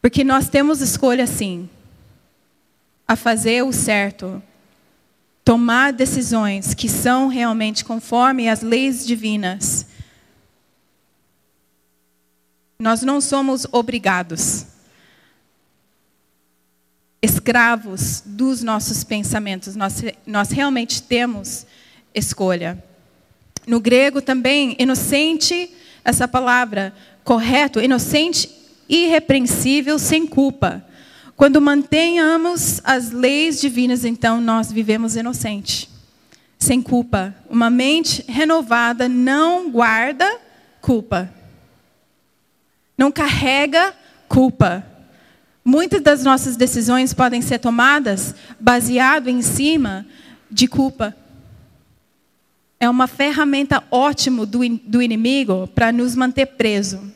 Porque 0.01 0.23
nós 0.23 0.49
temos 0.49 0.81
escolha 0.81 1.25
sim 1.25 1.67
a 3.07 3.15
fazer 3.15 3.63
o 3.63 3.71
certo, 3.71 4.41
tomar 5.45 5.93
decisões 5.93 6.73
que 6.73 6.89
são 6.89 7.27
realmente 7.27 7.85
conforme 7.85 8.49
as 8.49 8.61
leis 8.61 9.05
divinas. 9.05 9.85
Nós 12.79 13.03
não 13.03 13.21
somos 13.21 13.67
obrigados, 13.71 14.65
escravos 17.21 18.23
dos 18.25 18.63
nossos 18.63 19.03
pensamentos, 19.03 19.75
nós, 19.75 20.03
nós 20.25 20.49
realmente 20.49 21.03
temos 21.03 21.67
escolha. 22.13 22.83
No 23.67 23.79
grego 23.79 24.21
também, 24.21 24.75
inocente, 24.79 25.71
essa 26.03 26.27
palavra, 26.27 26.93
correto, 27.23 27.79
inocente, 27.79 28.49
irrepreensível, 28.89 29.99
sem 29.99 30.25
culpa. 30.25 30.83
Quando 31.35 31.59
mantenhamos 31.59 32.79
as 32.83 33.11
leis 33.11 33.59
divinas, 33.59 34.05
então 34.05 34.39
nós 34.39 34.71
vivemos 34.71 35.17
inocente, 35.17 35.89
sem 36.57 36.81
culpa. 36.81 37.35
Uma 37.49 37.69
mente 37.69 38.23
renovada 38.27 39.09
não 39.09 39.69
guarda 39.69 40.39
culpa, 40.81 41.29
não 42.97 43.11
carrega 43.11 43.93
culpa. 44.29 44.85
Muitas 45.63 46.01
das 46.01 46.23
nossas 46.23 46.55
decisões 46.55 47.13
podem 47.13 47.41
ser 47.41 47.59
tomadas 47.59 48.33
baseado 48.59 49.27
em 49.27 49.41
cima 49.41 50.05
de 50.49 50.67
culpa. 50.67 51.13
É 52.79 52.89
uma 52.89 53.07
ferramenta 53.07 53.83
ótima 53.89 54.45
do, 54.45 54.59
do 54.83 55.01
inimigo 55.01 55.67
para 55.73 55.91
nos 55.91 56.15
manter 56.15 56.45
presos. 56.45 57.14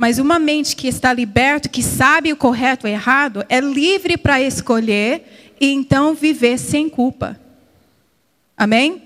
Mas 0.00 0.18
uma 0.18 0.38
mente 0.38 0.74
que 0.74 0.88
está 0.88 1.12
liberta, 1.12 1.68
que 1.68 1.82
sabe 1.82 2.32
o 2.32 2.36
correto 2.36 2.88
e 2.88 2.90
o 2.90 2.94
errado, 2.94 3.44
é 3.50 3.60
livre 3.60 4.16
para 4.16 4.40
escolher 4.40 5.54
e 5.60 5.70
então 5.70 6.14
viver 6.14 6.56
sem 6.56 6.88
culpa. 6.88 7.38
Amém? 8.56 9.02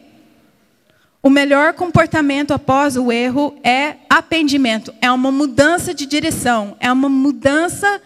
O 1.20 1.28
melhor 1.28 1.72
comportamento 1.72 2.54
após 2.54 2.96
o 2.96 3.11
erro 3.11 3.59
é 3.64 3.96
arrependimento, 4.09 4.94
é 5.00 5.11
uma 5.11 5.33
mudança 5.33 5.92
de 5.92 6.07
direção, 6.07 6.76
é 6.78 6.92
uma 6.92 7.09
mudança 7.09 8.00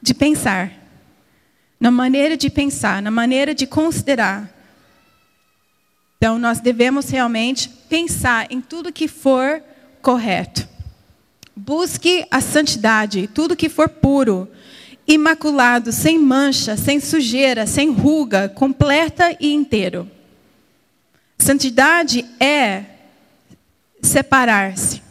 de 0.00 0.14
pensar. 0.14 0.72
Na 1.78 1.90
maneira 1.90 2.38
de 2.38 2.48
pensar, 2.48 3.02
na 3.02 3.10
maneira 3.10 3.54
de 3.54 3.66
considerar. 3.66 4.48
Então, 6.16 6.38
nós 6.38 6.58
devemos 6.58 7.10
realmente 7.10 7.68
pensar 7.68 8.46
em 8.50 8.62
tudo 8.62 8.90
que 8.90 9.08
for 9.08 9.62
correto. 10.00 10.70
Busque 11.62 12.26
a 12.30 12.40
santidade, 12.40 13.26
tudo 13.26 13.54
que 13.54 13.68
for 13.68 13.86
puro, 13.86 14.48
imaculado, 15.06 15.92
sem 15.92 16.18
mancha, 16.18 16.74
sem 16.74 16.98
sujeira, 16.98 17.66
sem 17.66 17.92
ruga, 17.92 18.48
completa 18.48 19.36
e 19.38 19.52
inteiro. 19.52 20.10
Santidade 21.36 22.24
é 22.40 22.84
separar-se. 24.00 25.02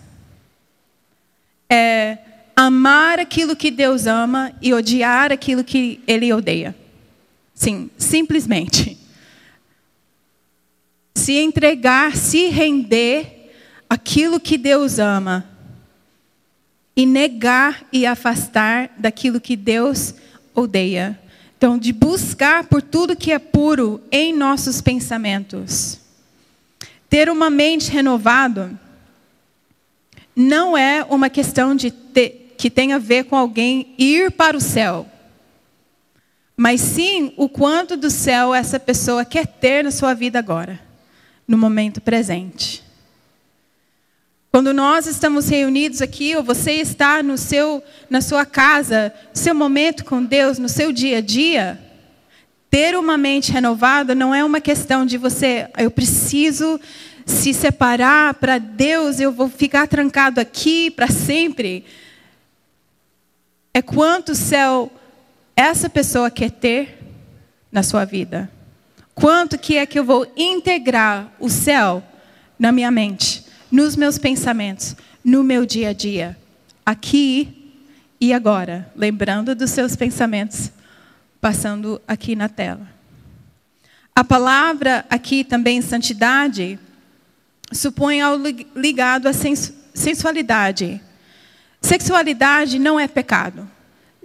É 1.70 2.18
amar 2.56 3.20
aquilo 3.20 3.56
que 3.56 3.70
Deus 3.70 4.08
ama 4.08 4.52
e 4.60 4.74
odiar 4.74 5.32
aquilo 5.32 5.64
que 5.64 6.02
Ele 6.08 6.34
odeia. 6.34 6.76
Sim, 7.54 7.92
simplesmente. 7.96 8.98
Se 11.14 11.34
entregar, 11.34 12.18
se 12.18 12.48
render 12.48 13.54
aquilo 13.88 14.40
que 14.40 14.58
Deus 14.58 14.98
ama 14.98 15.49
e 17.00 17.06
negar 17.06 17.88
e 17.94 18.06
afastar 18.06 18.92
daquilo 18.98 19.40
que 19.40 19.56
Deus 19.56 20.14
odeia. 20.54 21.18
Então, 21.58 21.78
de 21.78 21.94
buscar 21.94 22.66
por 22.66 22.82
tudo 22.82 23.16
que 23.16 23.32
é 23.32 23.40
puro 23.40 24.02
em 24.12 24.36
nossos 24.36 24.82
pensamentos. 24.82 25.98
Ter 27.10 27.30
uma 27.30 27.50
mente 27.50 27.90
renovada 27.90 28.78
não 30.36 30.78
é 30.78 31.02
uma 31.10 31.30
questão 31.30 31.74
de 31.74 31.90
ter, 31.90 32.54
que 32.58 32.70
tem 32.70 32.92
a 32.92 32.98
ver 32.98 33.24
com 33.24 33.38
alguém 33.38 33.96
ir 33.98 34.32
para 34.32 34.58
o 34.58 34.62
céu. 34.62 35.08
Mas 36.58 36.82
sim 36.82 37.34
o 37.38 37.48
quanto 37.48 37.96
do 37.96 38.10
céu 38.10 38.54
essa 38.54 38.78
pessoa 38.78 39.24
quer 39.24 39.48
ter 39.48 39.86
na 39.86 39.92
sua 39.92 40.14
vida 40.14 40.38
agora, 40.38 40.78
no 41.48 41.58
momento 41.58 42.02
presente. 42.02 42.89
Quando 44.52 44.74
nós 44.74 45.06
estamos 45.06 45.48
reunidos 45.48 46.02
aqui, 46.02 46.36
ou 46.36 46.42
você 46.42 46.74
está 46.74 47.22
no 47.22 47.38
seu, 47.38 47.84
na 48.10 48.20
sua 48.20 48.48
casa, 48.48 49.14
seu 49.32 49.54
momento 49.54 50.04
com 50.04 50.24
Deus, 50.24 50.58
no 50.58 50.68
seu 50.68 50.92
dia 50.92 51.20
a 51.20 51.22
dia, 51.22 51.80
ter 52.70 52.98
uma 52.98 53.16
mente 53.16 53.52
renovada 53.52 54.16
não 54.16 54.34
é 54.34 54.44
uma 54.44 54.60
questão 54.60 55.06
de 55.06 55.18
você, 55.18 55.70
eu 55.78 55.92
preciso 55.92 56.80
se 57.28 57.54
separar 57.54 58.34
para 58.36 58.58
Deus, 58.58 59.20
eu 59.20 59.32
vou 59.32 59.50
ficar 59.50 59.88
trancado 59.88 60.42
aqui 60.42 60.90
para 60.90 61.08
sempre. 61.08 61.86
É 63.72 63.84
quanto 63.84 64.34
céu 64.34 64.92
essa 65.56 65.88
pessoa 65.88 66.32
quer 66.32 66.50
ter 66.50 66.98
na 67.72 67.84
sua 67.84 68.04
vida. 68.04 68.50
Quanto 69.14 69.60
que 69.60 69.78
é 69.78 69.86
que 69.86 70.00
eu 70.00 70.04
vou 70.04 70.26
integrar 70.36 71.32
o 71.40 71.50
céu 71.50 72.02
na 72.58 72.72
minha 72.72 72.90
mente, 72.90 73.44
nos 73.72 73.96
meus 73.96 74.18
pensamentos, 74.18 74.96
no 75.24 75.44
meu 75.44 75.66
dia 75.66 75.90
a 75.90 75.94
dia, 75.94 76.38
aqui 76.86 77.74
e 78.20 78.34
agora, 78.34 78.92
lembrando 78.96 79.56
dos 79.56 79.72
seus 79.72 79.96
pensamentos 79.96 80.72
passando 81.40 82.02
aqui 82.08 82.36
na 82.36 82.50
tela. 82.50 82.88
A 84.16 84.24
palavra 84.24 85.06
aqui 85.10 85.44
também 85.44 85.82
santidade 85.82 86.78
supõe 87.72 88.20
algo 88.20 88.46
ligado 88.76 89.28
à 89.28 89.32
sensualidade. 89.94 91.02
Sexualidade 91.82 92.78
não 92.80 93.00
é 93.00 93.08
pecado. 93.08 93.70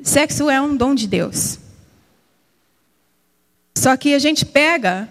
Sexo 0.02 0.50
é 0.50 0.60
um 0.60 0.76
dom 0.76 0.94
de 0.94 1.06
Deus. 1.06 1.58
Só 3.76 3.96
que 3.96 4.14
a 4.14 4.18
gente 4.18 4.44
pega 4.44 5.08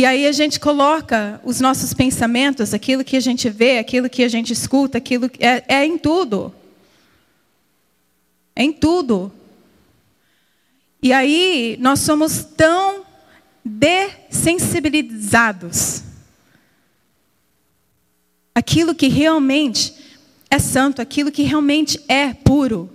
e 0.00 0.06
aí 0.06 0.26
a 0.26 0.32
gente 0.32 0.58
coloca 0.58 1.38
os 1.44 1.60
nossos 1.60 1.92
pensamentos, 1.92 2.72
aquilo 2.72 3.04
que 3.04 3.18
a 3.18 3.20
gente 3.20 3.50
vê, 3.50 3.78
aquilo 3.78 4.08
que 4.08 4.24
a 4.24 4.28
gente 4.28 4.50
escuta, 4.50 4.96
aquilo 4.96 5.28
que 5.28 5.44
é, 5.44 5.62
é 5.68 5.84
em 5.84 5.98
tudo. 5.98 6.54
É 8.56 8.62
em 8.62 8.72
tudo. 8.72 9.30
E 11.02 11.12
aí 11.12 11.76
nós 11.78 12.00
somos 12.00 12.42
tão 12.42 13.04
dessensibilizados 13.62 16.02
aquilo 18.54 18.94
que 18.94 19.08
realmente 19.08 19.94
é 20.50 20.58
santo, 20.58 21.02
aquilo 21.02 21.30
que 21.30 21.42
realmente 21.42 22.00
é 22.08 22.32
puro, 22.32 22.88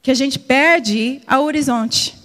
que 0.00 0.12
a 0.12 0.14
gente 0.14 0.38
perde 0.38 1.20
ao 1.26 1.42
horizonte. 1.42 2.15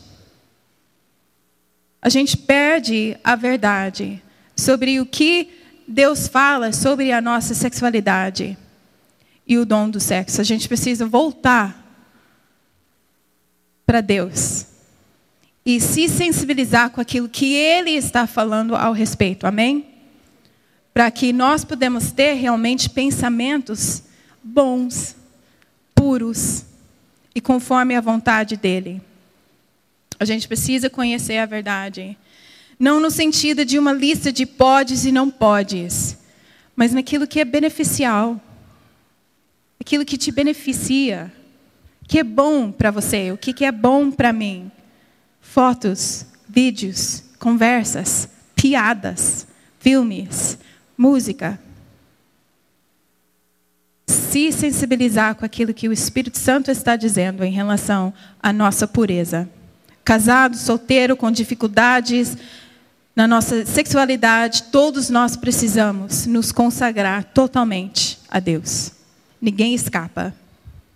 A 2.02 2.10
gente 2.10 2.36
perde 2.36 3.18
a 3.24 3.36
verdade 3.36 4.22
sobre 4.56 5.00
o 5.00 5.06
que 5.06 5.50
Deus 5.88 6.28
fala 6.28 6.74
sobre 6.74 7.12
a 7.12 7.22
nossa 7.22 7.54
sexualidade 7.54 8.58
e 9.46 9.58
o 9.58 9.66
dom 9.66 9.90
do 9.90 10.00
sexo. 10.00 10.42
A 10.42 10.44
gente 10.44 10.68
precisa 10.68 11.06
voltar 11.06 11.78
para 13.86 14.02
Deus 14.02 14.66
e 15.66 15.80
se 15.80 16.08
sensibilizar 16.08 16.90
com 16.90 17.02
aquilo 17.02 17.30
que 17.30 17.54
Ele 17.54 17.92
está 17.92 18.26
falando 18.26 18.76
ao 18.76 18.94
respeito. 18.94 19.46
Amém? 19.46 19.92
para 20.94 21.10
que 21.10 21.32
nós 21.32 21.64
podemos 21.64 22.12
ter 22.12 22.34
realmente 22.34 22.90
pensamentos 22.90 24.04
bons, 24.44 25.16
puros 25.96 26.66
e 27.34 27.40
conforme 27.40 27.96
a 27.96 28.02
vontade 28.02 28.58
dele. 28.58 29.02
A 30.22 30.26
gente 30.26 30.48
precisa 30.48 30.88
conhecer 30.88 31.40
a 31.40 31.48
verdade. 31.48 32.16
Não 32.78 33.00
no 33.00 33.10
sentido 33.10 33.66
de 33.66 33.80
uma 33.80 33.92
lista 33.92 34.32
de 34.32 34.46
podes 34.46 35.04
e 35.04 35.12
não 35.12 35.32
podes, 35.32 36.16
mas 36.76 36.94
naquilo 36.94 37.26
que 37.26 37.40
é 37.40 37.44
beneficial. 37.44 38.40
Aquilo 39.80 40.06
que 40.06 40.20
te 40.20 40.32
beneficia. 40.32 41.34
Que 42.08 42.20
é 42.20 42.24
bom 42.24 42.72
para 42.72 42.92
você, 42.92 43.32
o 43.32 43.38
que 43.38 43.66
é 43.66 43.72
bom 43.72 44.12
para 44.12 44.32
mim. 44.32 44.72
Fotos, 45.42 46.28
vídeos, 46.48 47.24
conversas, 47.40 48.30
piadas, 48.56 49.48
filmes, 49.80 50.56
música. 50.96 51.60
Se 54.06 54.52
sensibilizar 54.52 55.34
com 55.34 55.44
aquilo 55.44 55.74
que 55.74 55.90
o 55.90 55.92
Espírito 55.92 56.38
Santo 56.38 56.70
está 56.70 56.96
dizendo 56.96 57.44
em 57.44 57.52
relação 57.52 58.14
à 58.40 58.54
nossa 58.54 58.88
pureza. 58.88 59.50
Casado, 60.04 60.58
solteiro, 60.58 61.16
com 61.16 61.32
dificuldades 61.32 62.38
na 63.16 63.28
nossa 63.28 63.66
sexualidade, 63.66 64.64
todos 64.64 65.10
nós 65.10 65.36
precisamos 65.36 66.26
nos 66.26 66.52
consagrar 66.52 67.26
totalmente 67.26 68.18
a 68.30 68.40
Deus. 68.40 68.94
Ninguém 69.42 69.74
escapa. 69.76 70.34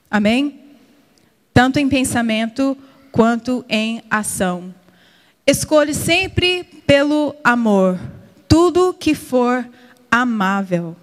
Amém? 0.10 0.62
Tanto 1.54 1.78
em 1.78 1.90
pensamento 1.90 2.78
quanto 3.12 3.66
em 3.70 4.02
ação. 4.10 4.74
Escolhe 5.46 5.94
sempre 5.94 6.64
pelo 6.88 7.36
amor. 7.44 8.00
Tudo 8.48 8.94
que 8.94 9.14
for 9.14 9.68
amável. 10.10 10.96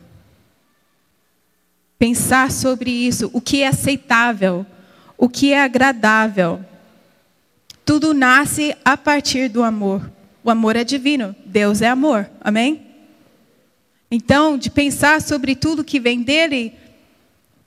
Pensar 1.99 2.51
sobre 2.51 2.91
isso, 2.91 3.31
o 3.33 3.41
que 3.41 3.63
é 3.63 3.69
aceitável, 3.69 4.67
o 5.17 5.29
que 5.29 5.53
é 5.53 5.63
agradável. 5.63 6.65
Tudo 7.85 8.15
nasce 8.15 8.77
a 8.85 8.97
partir 8.97 9.49
do 9.49 9.63
amor. 9.63 10.11
O 10.45 10.51
amor 10.51 10.77
é 10.77 10.85
divino, 10.85 11.35
Deus 11.45 11.83
é 11.83 11.89
amor. 11.89 12.29
Amém? 12.41 12.87
Então, 14.11 14.59
de 14.59 14.71
pensar 14.71 15.23
sobre 15.23 15.55
tudo 15.57 15.85
que 15.85 15.99
vem 15.99 16.23
dele, 16.23 16.75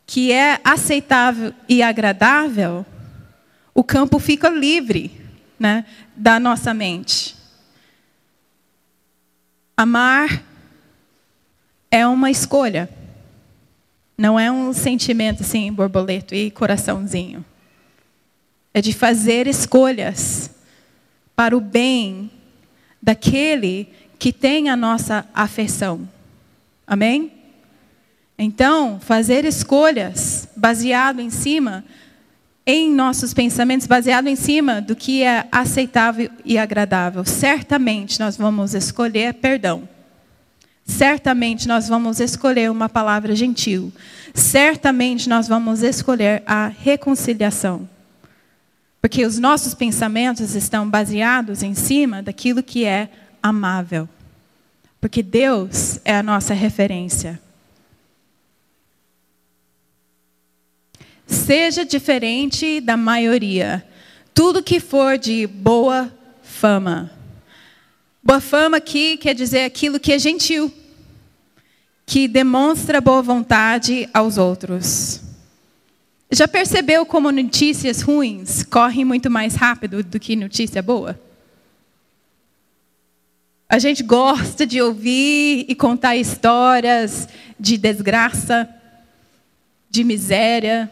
que 0.06 0.32
é 0.32 0.60
aceitável 0.64 1.54
e 1.68 1.82
agradável, 1.82 2.86
o 3.74 3.84
campo 3.84 4.20
fica 4.20 4.48
livre 4.50 5.12
né, 5.60 5.86
da 6.16 6.40
nossa 6.40 6.74
mente. 6.74 7.36
Amar 9.76 10.44
é 11.90 12.06
uma 12.08 12.30
escolha. 12.30 12.90
Não 14.18 14.40
é 14.40 14.50
um 14.52 14.72
sentimento 14.72 15.42
assim, 15.42 15.74
borboleto 15.74 16.34
e 16.34 16.52
coraçãozinho. 16.52 17.44
É 18.76 18.82
de 18.82 18.92
fazer 18.92 19.48
escolhas 19.48 20.52
para 21.34 21.56
o 21.56 21.62
bem 21.62 22.30
daquele 23.02 23.88
que 24.20 24.34
tem 24.34 24.70
a 24.70 24.76
nossa 24.76 25.26
afeição. 25.34 26.08
Amém? 26.86 27.32
Então, 28.38 29.00
fazer 29.00 29.46
escolhas 29.46 30.48
baseado 30.56 31.22
em 31.22 31.30
cima 31.30 31.86
em 32.68 32.92
nossos 32.92 33.34
pensamentos, 33.34 33.88
baseado 33.88 34.28
em 34.28 34.36
cima 34.36 34.82
do 34.82 34.96
que 34.96 35.24
é 35.24 35.48
aceitável 35.50 36.30
e 36.44 36.58
agradável. 36.58 37.24
Certamente 37.24 38.20
nós 38.20 38.36
vamos 38.36 38.74
escolher 38.74 39.36
perdão 39.36 39.88
certamente 40.86 41.68
nós 41.68 41.88
vamos 41.88 42.20
escolher 42.20 42.70
uma 42.70 42.88
palavra 42.88 43.36
gentil. 43.36 43.92
Certamente 44.34 45.28
nós 45.28 45.48
vamos 45.48 45.82
escolher 45.82 46.44
a 46.46 46.68
reconciliação. 46.68 47.90
Porque 49.06 49.24
os 49.24 49.38
nossos 49.38 49.76
pensamentos 49.76 50.56
estão 50.56 50.90
baseados 50.90 51.62
em 51.62 51.76
cima 51.76 52.24
daquilo 52.24 52.64
que 52.64 52.86
é 52.86 53.08
amável. 53.42 54.10
Porque 55.00 55.22
Deus 55.22 56.00
é 56.04 56.16
a 56.16 56.24
nossa 56.24 56.56
referência. 56.56 57.40
Seja 61.28 61.86
diferente 61.86 62.82
da 62.82 62.98
maioria. 62.98 63.88
Tudo 64.34 64.64
que 64.64 64.80
for 64.80 65.20
de 65.20 65.46
boa 65.46 66.12
fama 66.42 67.12
Boa 68.24 68.42
fama 68.42 68.78
aqui 68.78 69.18
quer 69.18 69.36
dizer 69.36 69.66
aquilo 69.66 70.00
que 70.00 70.14
é 70.14 70.18
gentil, 70.18 70.74
que 72.08 72.28
demonstra 72.28 73.00
boa 73.00 73.22
vontade 73.22 74.10
aos 74.12 74.40
outros. 74.40 75.25
Já 76.32 76.48
percebeu 76.48 77.06
como 77.06 77.32
notícias 77.32 78.02
ruins 78.02 78.64
correm 78.64 79.06
muito 79.06 79.30
mais 79.30 79.56
rápido 79.56 80.04
do 80.04 80.20
que 80.20 80.36
notícia 80.36 80.82
boa? 80.82 81.20
A 83.70 83.78
gente 83.80 84.04
gosta 84.04 84.66
de 84.66 84.82
ouvir 84.82 85.66
e 85.68 85.76
contar 85.76 86.16
histórias 86.16 87.28
de 87.60 87.78
desgraça, 87.78 88.70
de 89.90 90.04
miséria, 90.04 90.90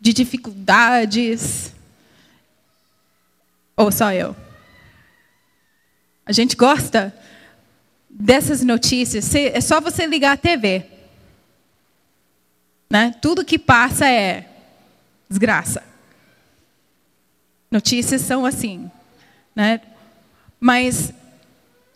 de 0.00 0.12
dificuldades. 0.12 1.72
Ou 3.76 3.90
só 3.90 4.12
eu? 4.12 4.36
A 6.24 6.32
gente 6.32 6.56
gosta 6.56 7.14
dessas 8.08 8.62
notícias. 8.62 9.34
É 9.34 9.60
só 9.60 9.80
você 9.80 10.06
ligar 10.06 10.32
a 10.32 10.36
TV. 10.36 10.91
Né? 12.92 13.14
Tudo 13.22 13.42
que 13.42 13.58
passa 13.58 14.06
é 14.06 14.46
desgraça. 15.26 15.82
Notícias 17.70 18.20
são 18.20 18.44
assim. 18.44 18.90
Né? 19.56 19.80
Mas 20.60 21.10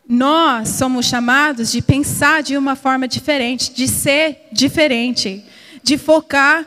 nós 0.09 0.71
somos 0.71 1.05
chamados 1.05 1.71
de 1.71 1.83
pensar 1.83 2.43
de 2.43 2.57
uma 2.57 2.75
forma 2.75 3.07
diferente, 3.07 3.75
de 3.75 3.87
ser 3.87 4.49
diferente, 4.51 5.45
de 5.83 5.99
focar 5.99 6.67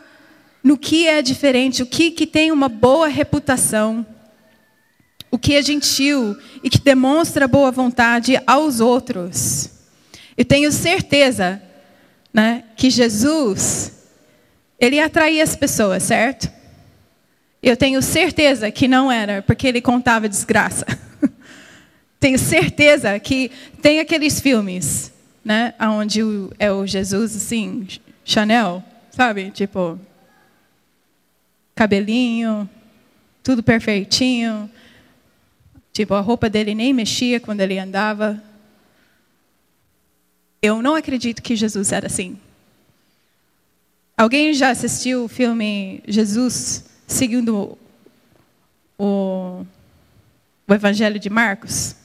no 0.64 0.78
que 0.78 1.08
é 1.08 1.24
diferente, 1.24 1.82
o 1.82 1.88
que, 1.88 2.12
que 2.12 2.28
tem 2.28 2.52
uma 2.52 2.70
boa 2.70 3.08
reputação, 3.08 4.06
o 5.32 5.40
que 5.40 5.56
é 5.56 5.64
gentil 5.64 6.38
e 6.64 6.70
que 6.70 6.80
demonstra 6.80 7.48
boa 7.48 7.72
vontade 7.72 8.40
aos 8.46 8.80
outros. 8.80 9.72
Eu 10.38 10.46
tenho 10.46 10.72
certeza 10.72 11.60
né, 12.32 12.66
que 12.78 12.92
Jesus, 12.92 13.99
ele 14.80 15.00
atraía 15.00 15.44
as 15.44 15.56
pessoas, 15.56 16.04
certo? 16.04 16.50
Eu 17.62 17.76
tenho 17.76 18.02
certeza 18.02 18.72
que 18.72 18.88
não 18.88 19.12
era 19.12 19.42
porque 19.42 19.68
ele 19.68 19.82
contava 19.82 20.30
desgraça. 20.30 20.86
tenho 22.20 22.40
certeza 22.40 23.20
que 23.20 23.52
tem 23.82 24.00
aqueles 24.00 24.40
filmes, 24.40 25.12
né, 25.44 25.74
onde 25.80 26.22
é 26.58 26.72
o 26.72 26.86
Jesus 26.86 27.36
assim, 27.36 27.88
Chanel, 28.24 28.84
sabe? 29.12 29.52
Tipo, 29.52 30.00
cabelinho, 31.76 32.70
tudo 33.44 33.62
perfeitinho. 33.62 34.70
Tipo, 35.92 36.14
a 36.14 36.22
roupa 36.22 36.50
dele 36.50 36.74
nem 36.74 36.94
mexia 36.94 37.40
quando 37.40 37.60
ele 37.60 37.78
andava. 37.78 38.42
Eu 40.62 40.82
não 40.82 40.96
acredito 40.96 41.42
que 41.42 41.56
Jesus 41.56 41.92
era 41.92 42.08
assim. 42.08 42.38
Alguém 44.20 44.54
já 44.54 44.70
assistiu 44.70 45.24
o 45.24 45.28
filme 45.30 46.04
Jesus 46.06 46.84
seguindo 47.08 47.78
o, 48.98 49.66
o 50.68 50.74
Evangelho 50.74 51.18
de 51.18 51.30
Marcos? 51.30 51.96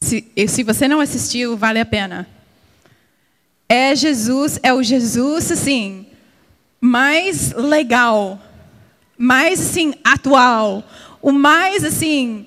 Se, 0.00 0.32
se 0.46 0.62
você 0.62 0.86
não 0.86 1.00
assistiu, 1.00 1.56
vale 1.56 1.80
a 1.80 1.84
pena. 1.84 2.28
É 3.68 3.96
Jesus, 3.96 4.60
é 4.62 4.72
o 4.72 4.80
Jesus, 4.80 5.50
assim, 5.50 6.06
mais 6.80 7.52
legal, 7.52 8.40
mais, 9.18 9.60
assim, 9.60 9.94
atual, 10.04 10.84
o 11.20 11.32
mais, 11.32 11.82
assim, 11.82 12.46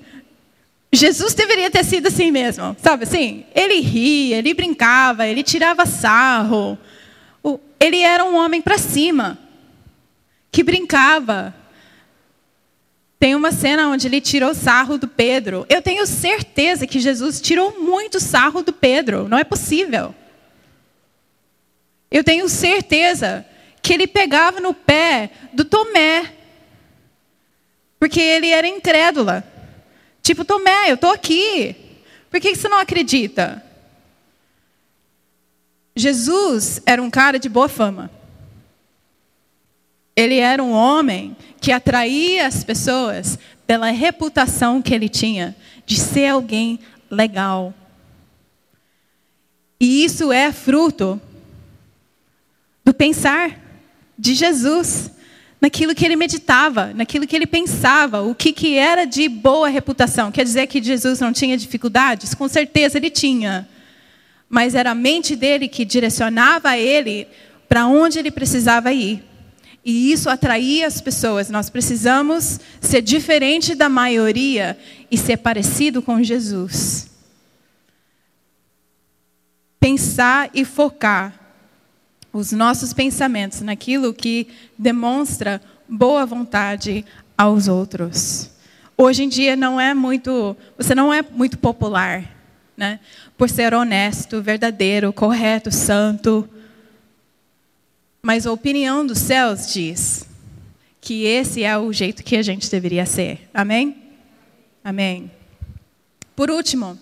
Jesus 0.94 1.34
deveria 1.34 1.70
ter 1.70 1.84
sido 1.84 2.08
assim 2.08 2.32
mesmo, 2.32 2.74
sabe 2.82 3.04
assim? 3.04 3.44
Ele 3.54 3.82
ria, 3.82 4.38
ele 4.38 4.54
brincava, 4.54 5.28
ele 5.28 5.44
tirava 5.44 5.86
sarro. 5.86 6.80
Ele 7.84 8.00
era 8.00 8.24
um 8.24 8.38
homem 8.38 8.62
para 8.62 8.78
cima, 8.78 9.38
que 10.50 10.64
brincava, 10.64 11.54
tem 13.20 13.36
uma 13.36 13.52
cena 13.52 13.90
onde 13.90 14.08
ele 14.08 14.22
tirou 14.22 14.56
sarro 14.56 14.98
do 14.98 15.06
Pedro. 15.06 15.66
Eu 15.68 15.82
tenho 15.82 16.08
certeza 16.08 16.88
que 16.88 16.98
Jesus 16.98 17.42
tirou 17.42 17.78
muito 17.82 18.22
sarro 18.22 18.64
do 18.64 18.72
Pedro. 18.72 19.28
Não 19.28 19.38
é 19.38 19.44
possível. 19.44 20.16
Eu 22.10 22.24
tenho 22.24 22.48
certeza 22.48 23.46
que 23.82 23.94
ele 23.94 24.08
pegava 24.08 24.62
no 24.62 24.74
pé 24.74 25.32
do 25.52 25.66
Tomé. 25.66 26.32
Porque 28.00 28.22
ele 28.22 28.48
era 28.48 28.66
incrédula. 28.66 29.44
Tipo, 30.22 30.46
Tomé, 30.46 30.90
eu 30.90 30.96
estou 30.96 31.12
aqui. 31.12 31.76
Por 32.32 32.40
que 32.40 32.56
você 32.56 32.70
não 32.70 32.78
acredita? 32.78 33.62
Jesus 35.96 36.82
era 36.86 37.02
um 37.02 37.10
cara 37.10 37.38
de 37.38 37.48
boa 37.48 37.70
fama. 37.70 38.10
Ele 40.16 40.38
era 40.38 40.64
um 40.64 40.72
homem 40.72 41.36
que 41.60 41.72
atraía 41.72 42.46
as 42.46 42.64
pessoas 42.64 43.38
pela 43.66 43.90
reputação 43.92 44.82
que 44.82 44.94
ele 44.94 45.10
tinha 45.10 45.56
de 45.86 45.98
ser 46.00 46.28
alguém 46.28 46.80
legal. 47.10 47.74
E 49.80 50.04
isso 50.04 50.32
é 50.32 50.52
fruto 50.52 51.22
do 52.86 52.94
pensar 52.94 53.60
de 54.18 54.36
Jesus, 54.36 55.12
naquilo 55.60 55.96
que 55.96 56.06
ele 56.06 56.16
meditava, 56.16 56.94
naquilo 56.94 57.26
que 57.26 57.36
ele 57.36 57.48
pensava, 57.48 58.22
o 58.22 58.36
que, 58.36 58.52
que 58.52 58.76
era 58.76 59.06
de 59.06 59.28
boa 59.28 59.70
reputação. 59.70 60.32
Quer 60.32 60.44
dizer 60.44 60.68
que 60.68 60.82
Jesus 60.82 61.20
não 61.20 61.34
tinha 61.34 61.58
dificuldades? 61.58 62.34
Com 62.34 62.48
certeza 62.48 62.98
ele 62.98 63.10
tinha. 63.10 63.68
Mas 64.54 64.76
era 64.76 64.92
a 64.92 64.96
mente 64.96 65.36
dele 65.36 65.68
que 65.68 65.84
direcionava 65.84 66.78
ele 66.78 67.28
para 67.68 67.88
onde 67.88 68.20
ele 68.20 68.30
precisava 68.30 68.94
ir. 68.94 69.24
E 69.84 70.12
isso 70.12 70.30
atraía 70.30 70.86
as 70.86 71.02
pessoas. 71.02 71.50
Nós 71.50 71.72
precisamos 71.72 72.60
ser 72.80 73.02
diferente 73.02 73.74
da 73.74 73.90
maioria 73.90 74.78
e 75.10 75.18
ser 75.18 75.38
parecido 75.38 76.04
com 76.04 76.22
Jesus. 76.22 77.10
Pensar 79.80 80.52
e 80.54 80.64
focar 80.64 81.34
os 82.32 82.52
nossos 82.52 82.94
pensamentos 82.94 83.62
naquilo 83.62 84.14
que 84.14 84.48
demonstra 84.78 85.60
boa 85.90 86.28
vontade 86.28 87.04
aos 87.36 87.68
outros. 87.68 88.52
Hoje 88.96 89.24
em 89.24 89.30
dia 89.30 89.56
não 89.56 89.82
é 89.82 89.96
muito, 89.96 90.56
você 90.78 90.94
não 90.94 91.12
é 91.12 91.24
muito 91.24 91.58
popular, 91.58 92.24
né? 92.78 93.00
Por 93.38 93.50
ser 93.50 93.74
honesto, 93.74 94.42
verdadeiro, 94.42 95.12
correto, 95.12 95.72
santo. 95.72 96.48
Mas 98.22 98.46
a 98.46 98.52
opinião 98.52 99.06
dos 99.06 99.18
céus 99.18 99.74
diz 99.74 100.28
que 101.02 101.26
esse 101.26 101.64
é 101.64 101.78
o 101.78 101.92
jeito 101.92 102.24
que 102.24 102.38
a 102.38 102.42
gente 102.42 102.72
deveria 102.72 103.06
ser. 103.06 103.50
Amém? 103.54 103.98
Amém. 104.84 105.30
Por 106.36 106.50
último, 106.50 106.98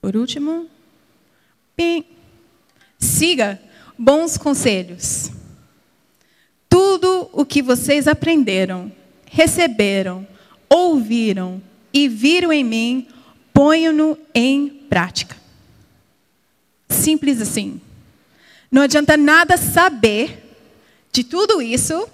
por 0.00 0.16
último, 0.16 0.68
bem, 1.76 2.04
siga 2.98 3.60
bons 3.96 4.36
conselhos. 4.36 5.30
Tudo 6.68 7.30
o 7.32 7.46
que 7.46 7.62
vocês 7.62 8.08
aprenderam, 8.08 8.90
receberam, 9.26 10.26
ouviram 10.68 11.62
e 11.92 12.08
viram 12.08 12.52
em 12.52 12.64
mim, 12.64 13.08
ponham-no 13.52 14.16
em 14.34 14.68
prática. 14.68 15.36
Simples 16.88 17.40
assim. 17.40 17.80
Não 18.70 18.82
adianta 18.82 19.16
nada 19.16 19.56
saber 19.56 20.56
de 21.12 21.22
tudo 21.22 21.60
isso 21.60 22.08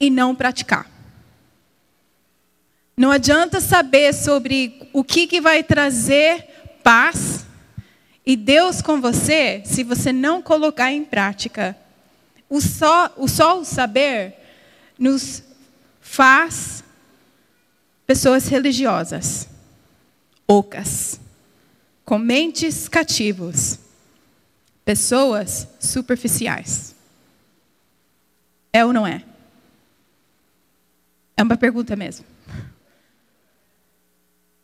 e 0.00 0.10
não 0.10 0.34
praticar. 0.34 0.90
Não 2.96 3.10
adianta 3.10 3.60
saber 3.60 4.12
sobre 4.12 4.88
o 4.92 5.02
que, 5.02 5.26
que 5.26 5.40
vai 5.40 5.62
trazer 5.62 6.44
paz 6.82 7.46
e 8.24 8.36
Deus 8.36 8.82
com 8.82 9.00
você 9.00 9.62
se 9.64 9.82
você 9.82 10.12
não 10.12 10.42
colocar 10.42 10.92
em 10.92 11.04
prática. 11.04 11.76
O 12.48 12.60
só 12.60 13.12
o, 13.16 13.28
só 13.28 13.60
o 13.60 13.64
saber 13.64 14.34
nos 14.98 15.42
faz 16.00 16.84
pessoas 18.06 18.48
religiosas, 18.48 19.48
ocas, 20.46 21.20
com 22.04 22.18
mentes 22.18 22.88
cativos 22.88 23.78
pessoas 24.84 25.68
superficiais. 25.78 26.94
É 28.72 28.84
ou 28.84 28.92
não 28.92 29.06
é? 29.06 29.22
É 31.36 31.42
uma 31.42 31.56
pergunta 31.56 31.94
mesmo. 31.94 32.24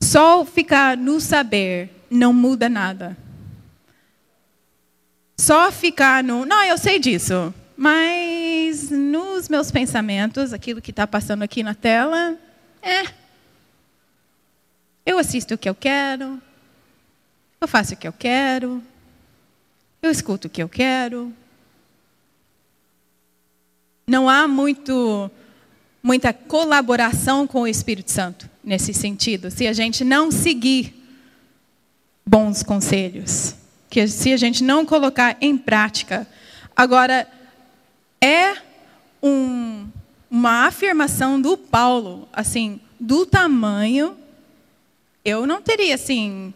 Só 0.02 0.44
ficar 0.44 0.96
no 0.96 1.20
saber 1.20 1.90
não 2.10 2.32
muda 2.32 2.68
nada. 2.68 3.16
Só 5.36 5.70
ficar 5.70 6.24
no. 6.24 6.44
Não, 6.44 6.62
eu 6.64 6.78
sei 6.78 6.98
disso. 6.98 7.54
Mas 7.76 8.90
nos 8.90 9.48
meus 9.48 9.70
pensamentos, 9.70 10.52
aquilo 10.52 10.82
que 10.82 10.90
está 10.90 11.06
passando 11.06 11.42
aqui 11.42 11.62
na 11.62 11.74
tela, 11.74 12.36
é. 12.82 13.17
Eu 15.08 15.18
assisto 15.18 15.54
o 15.54 15.58
que 15.58 15.66
eu 15.66 15.74
quero. 15.74 16.38
Eu 17.58 17.66
faço 17.66 17.94
o 17.94 17.96
que 17.96 18.06
eu 18.06 18.12
quero. 18.12 18.82
Eu 20.02 20.10
escuto 20.10 20.48
o 20.48 20.50
que 20.50 20.62
eu 20.62 20.68
quero. 20.68 21.32
Não 24.06 24.28
há 24.28 24.46
muito, 24.46 25.30
muita 26.02 26.34
colaboração 26.34 27.46
com 27.46 27.62
o 27.62 27.66
Espírito 27.66 28.10
Santo 28.10 28.50
nesse 28.62 28.92
sentido, 28.92 29.50
se 29.50 29.66
a 29.66 29.72
gente 29.72 30.04
não 30.04 30.30
seguir 30.30 30.94
bons 32.26 32.62
conselhos, 32.62 33.54
que 33.88 34.06
se 34.06 34.30
a 34.34 34.36
gente 34.36 34.62
não 34.62 34.84
colocar 34.84 35.38
em 35.40 35.56
prática. 35.56 36.28
Agora, 36.76 37.26
é 38.20 38.58
um, 39.22 39.88
uma 40.30 40.66
afirmação 40.66 41.40
do 41.40 41.56
Paulo, 41.56 42.28
assim, 42.30 42.78
do 43.00 43.24
tamanho. 43.24 44.17
Eu 45.24 45.46
não 45.46 45.60
teria, 45.60 45.94
assim, 45.94 46.54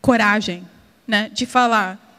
coragem, 0.00 0.66
né, 1.06 1.28
de 1.28 1.46
falar 1.46 2.10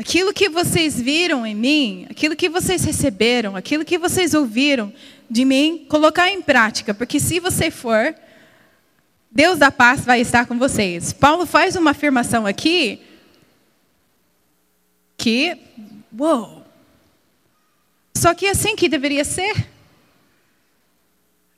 aquilo 0.00 0.32
que 0.32 0.48
vocês 0.48 0.98
viram 0.98 1.46
em 1.46 1.54
mim, 1.54 2.06
aquilo 2.08 2.34
que 2.34 2.48
vocês 2.48 2.82
receberam, 2.84 3.54
aquilo 3.54 3.84
que 3.84 3.98
vocês 3.98 4.32
ouviram 4.32 4.90
de 5.28 5.44
mim, 5.44 5.86
colocar 5.90 6.30
em 6.30 6.40
prática, 6.40 6.94
porque 6.94 7.20
se 7.20 7.38
você 7.38 7.70
for, 7.70 8.14
Deus 9.30 9.58
da 9.58 9.70
paz 9.70 10.02
vai 10.04 10.22
estar 10.22 10.46
com 10.46 10.58
vocês. 10.58 11.12
Paulo 11.12 11.44
faz 11.44 11.76
uma 11.76 11.90
afirmação 11.90 12.46
aqui 12.46 13.02
que, 15.18 15.58
uou, 16.18 16.64
só 18.16 18.32
que 18.34 18.46
é 18.46 18.50
assim 18.50 18.74
que 18.74 18.88
deveria 18.88 19.24
ser. 19.24 19.68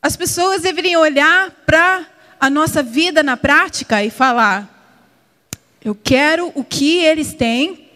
As 0.02 0.16
pessoas 0.16 0.62
deveriam 0.62 1.00
olhar 1.00 1.52
para 1.64 2.04
a 2.40 2.50
nossa 2.50 2.82
vida 2.82 3.22
na 3.22 3.36
prática 3.36 4.02
e 4.02 4.10
falar: 4.10 4.68
eu 5.84 5.94
quero 5.94 6.50
o 6.56 6.64
que 6.64 6.98
eles 6.98 7.34
têm, 7.34 7.88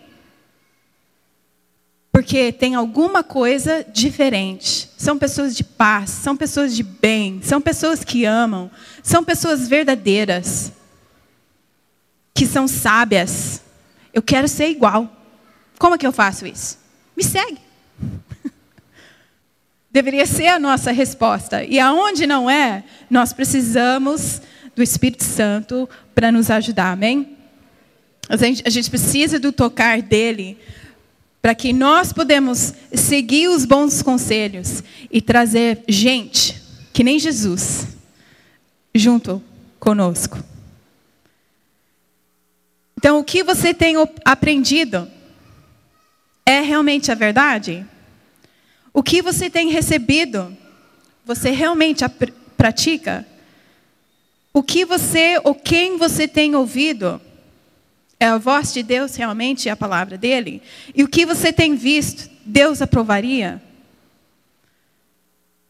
porque 2.13 2.53
tem 2.53 2.77
alguma 2.77 3.25
coisa 3.25 3.85
diferente. 3.93 4.89
São 4.97 5.19
pessoas 5.19 5.57
de 5.57 5.65
paz, 5.65 6.11
são 6.11 6.37
pessoas 6.37 6.77
de 6.77 6.85
bem, 6.85 7.41
são 7.43 7.61
pessoas 7.61 8.05
que 8.05 8.25
amam, 8.25 8.71
são 9.03 9.25
pessoas 9.25 9.67
verdadeiras, 9.67 10.71
que 12.33 12.47
são 12.47 12.69
sábias. 12.69 13.61
Eu 14.15 14.23
quero 14.23 14.47
ser 14.47 14.69
igual. 14.69 15.13
Como 15.79 15.97
é 15.97 15.99
que 15.99 16.07
eu 16.07 16.13
faço 16.13 16.47
isso? 16.47 16.79
Me 17.17 17.25
segue. 17.25 17.59
Deveria 19.97 20.27
ser 20.27 20.49
a 20.49 20.59
nossa 20.59 20.93
resposta. 20.93 21.65
E 21.65 21.81
aonde 21.81 22.27
não 22.27 22.51
é, 22.51 22.85
nós 23.09 23.33
precisamos 23.33 24.43
do 24.75 24.83
Espírito 24.83 25.25
Santo 25.25 25.89
para 26.15 26.31
nos 26.31 26.51
ajudar, 26.51 26.93
amém? 26.93 27.35
A 28.29 28.37
gente, 28.37 28.91
precisa 28.91 29.39
do 29.39 29.51
tocar 29.53 30.03
dele 30.03 30.59
para 31.41 31.55
que 31.55 31.73
nós 31.73 32.13
podemos 32.13 32.75
seguir 32.93 33.49
os 33.49 33.65
bons 33.65 34.03
conselhos 34.03 34.85
e 35.11 35.23
trazer 35.23 35.83
gente, 35.89 36.63
que 36.93 37.03
nem 37.03 37.19
Jesus, 37.19 37.87
junto 38.95 39.43
conosco. 39.81 40.39
Então, 42.99 43.19
o 43.19 43.25
que 43.25 43.43
você 43.43 43.73
tem 43.73 43.95
aprendido 44.27 45.11
é 46.45 46.61
realmente 46.61 47.11
a 47.11 47.15
verdade? 47.15 47.87
O 48.97 49.03
que 49.03 49.21
você 49.21 49.51
tem 49.51 49.69
recebido, 49.69 50.57
você 51.23 51.51
realmente 51.51 52.03
pratica? 52.57 53.27
O 54.55 54.63
que 54.63 54.87
você 54.87 55.39
ou 55.45 55.55
quem 55.55 55.99
você 55.99 56.27
tem 56.27 56.55
ouvido 56.57 57.21
é 58.19 58.25
a 58.25 58.39
voz 58.39 58.73
de 58.73 58.83
Deus 58.83 59.15
realmente 59.15 59.69
é 59.69 59.73
a 59.73 59.77
palavra 59.77 60.17
dele? 60.17 60.63
E 60.95 61.05
o 61.05 61.09
que 61.09 61.27
você 61.27 61.53
tem 61.53 61.75
visto, 61.77 62.31
Deus 62.43 62.81
aprovaria? 62.81 63.63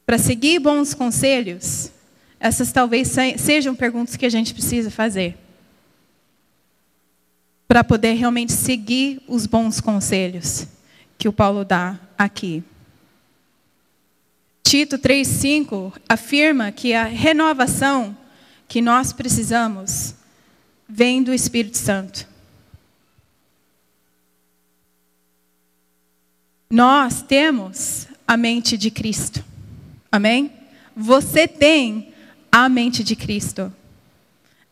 Para 0.07 0.19
seguir 0.19 0.61
bons 0.61 0.95
conselhos, 0.95 1.91
essas 2.39 2.71
talvez 2.71 3.13
sejam 3.39 3.75
perguntas 3.75 4.15
que 4.15 4.25
a 4.25 4.31
gente 4.31 4.55
precisa 4.55 4.89
fazer. 4.89 5.37
Para 7.67 7.83
poder 7.83 8.13
realmente 8.13 8.53
seguir 8.53 9.21
os 9.27 9.47
bons 9.47 9.81
conselhos 9.81 10.69
que 11.19 11.27
o 11.27 11.33
Paulo 11.33 11.65
dá 11.65 11.99
aqui. 12.17 12.63
Tito 14.69 14.99
3,5 14.99 15.93
afirma 16.09 16.73
que 16.73 16.93
a 16.93 17.05
renovação 17.05 18.17
que 18.67 18.83
nós 18.83 19.13
precisamos 19.13 20.13
vem 20.89 21.23
do 21.23 21.33
Espírito 21.33 21.79
Santo. 21.79 22.27
Nós 26.69 27.23
temos 27.23 28.09
a 28.27 28.37
mente 28.37 28.77
de 28.77 28.91
Cristo. 28.91 29.45
Amém? 30.11 30.51
Você 30.97 31.47
tem 31.47 32.13
a 32.51 32.69
mente 32.69 33.05
de 33.05 33.15
Cristo, 33.15 33.73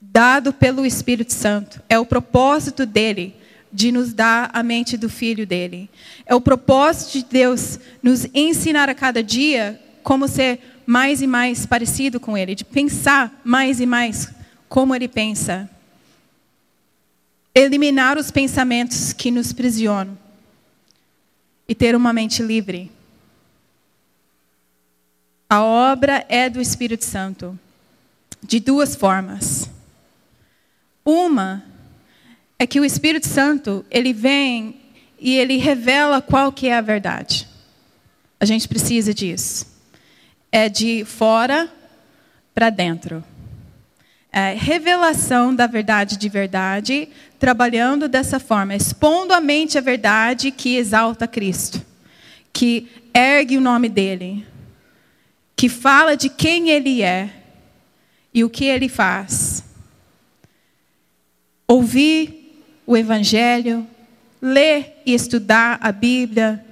dado 0.00 0.52
pelo 0.52 0.84
Espírito 0.84 1.32
Santo. 1.32 1.80
É 1.88 1.96
o 2.00 2.04
propósito 2.04 2.84
dele 2.84 3.36
de 3.72 3.92
nos 3.92 4.12
dar 4.12 4.50
a 4.52 4.60
mente 4.60 4.96
do 4.96 5.08
filho 5.08 5.46
dele. 5.46 5.88
É 6.26 6.34
o 6.34 6.40
propósito 6.40 7.12
de 7.18 7.24
Deus 7.26 7.78
nos 8.02 8.26
ensinar 8.34 8.88
a 8.88 8.94
cada 8.94 9.22
dia 9.22 9.80
como 10.04 10.28
ser 10.28 10.60
mais 10.86 11.22
e 11.22 11.26
mais 11.26 11.64
parecido 11.64 12.20
com 12.20 12.36
Ele, 12.36 12.54
de 12.54 12.64
pensar 12.64 13.40
mais 13.42 13.80
e 13.80 13.86
mais 13.86 14.28
como 14.68 14.94
Ele 14.94 15.08
pensa. 15.08 15.68
Eliminar 17.54 18.18
os 18.18 18.30
pensamentos 18.30 19.12
que 19.12 19.30
nos 19.30 19.52
prisionam 19.52 20.16
e 21.66 21.74
ter 21.74 21.96
uma 21.96 22.12
mente 22.12 22.42
livre. 22.42 22.92
A 25.48 25.62
obra 25.62 26.24
é 26.28 26.50
do 26.50 26.60
Espírito 26.60 27.04
Santo, 27.04 27.58
de 28.42 28.60
duas 28.60 28.94
formas. 28.94 29.70
Uma 31.04 31.64
é 32.58 32.66
que 32.66 32.78
o 32.78 32.84
Espírito 32.84 33.26
Santo, 33.26 33.84
ele 33.90 34.12
vem 34.12 34.80
e 35.18 35.36
ele 35.36 35.56
revela 35.56 36.20
qual 36.20 36.52
que 36.52 36.68
é 36.68 36.76
a 36.76 36.80
verdade. 36.82 37.48
A 38.38 38.44
gente 38.44 38.68
precisa 38.68 39.14
disso 39.14 39.73
é 40.54 40.68
de 40.68 41.04
fora 41.04 41.68
para 42.54 42.70
dentro. 42.70 43.24
É 44.30 44.54
revelação 44.54 45.52
da 45.52 45.66
verdade 45.66 46.16
de 46.16 46.28
verdade, 46.28 47.08
trabalhando 47.40 48.08
dessa 48.08 48.38
forma, 48.38 48.72
expondo 48.72 49.34
a 49.34 49.40
mente 49.40 49.76
a 49.76 49.80
verdade 49.80 50.52
que 50.52 50.76
exalta 50.76 51.26
Cristo, 51.26 51.84
que 52.52 52.88
ergue 53.12 53.58
o 53.58 53.60
nome 53.60 53.88
dele, 53.88 54.46
que 55.56 55.68
fala 55.68 56.16
de 56.16 56.28
quem 56.28 56.70
ele 56.70 57.02
é 57.02 57.30
e 58.32 58.44
o 58.44 58.48
que 58.48 58.66
ele 58.66 58.88
faz. 58.88 59.64
Ouvir 61.66 62.62
o 62.86 62.96
Evangelho, 62.96 63.84
ler 64.40 65.02
e 65.04 65.14
estudar 65.14 65.78
a 65.80 65.90
Bíblia, 65.90 66.64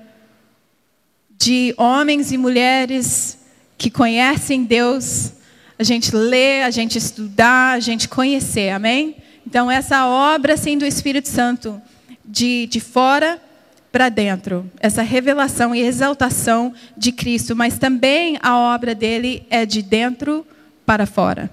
de 1.36 1.74
homens 1.76 2.30
e 2.30 2.38
mulheres 2.38 3.41
que 3.82 3.90
conhecem 3.90 4.62
Deus, 4.62 5.32
a 5.76 5.82
gente 5.82 6.14
lê, 6.14 6.62
a 6.62 6.70
gente 6.70 6.96
estudar, 6.96 7.72
a 7.72 7.80
gente 7.80 8.08
conhecer, 8.08 8.70
amém? 8.70 9.16
Então, 9.44 9.68
essa 9.68 10.06
obra, 10.06 10.54
assim, 10.54 10.78
do 10.78 10.86
Espírito 10.86 11.28
Santo, 11.28 11.82
de, 12.24 12.68
de 12.68 12.78
fora 12.78 13.42
para 13.90 14.08
dentro, 14.08 14.70
essa 14.78 15.02
revelação 15.02 15.74
e 15.74 15.80
exaltação 15.80 16.72
de 16.96 17.10
Cristo, 17.10 17.56
mas 17.56 17.76
também 17.76 18.38
a 18.40 18.56
obra 18.56 18.94
dele 18.94 19.44
é 19.50 19.66
de 19.66 19.82
dentro 19.82 20.46
para 20.86 21.04
fora. 21.04 21.50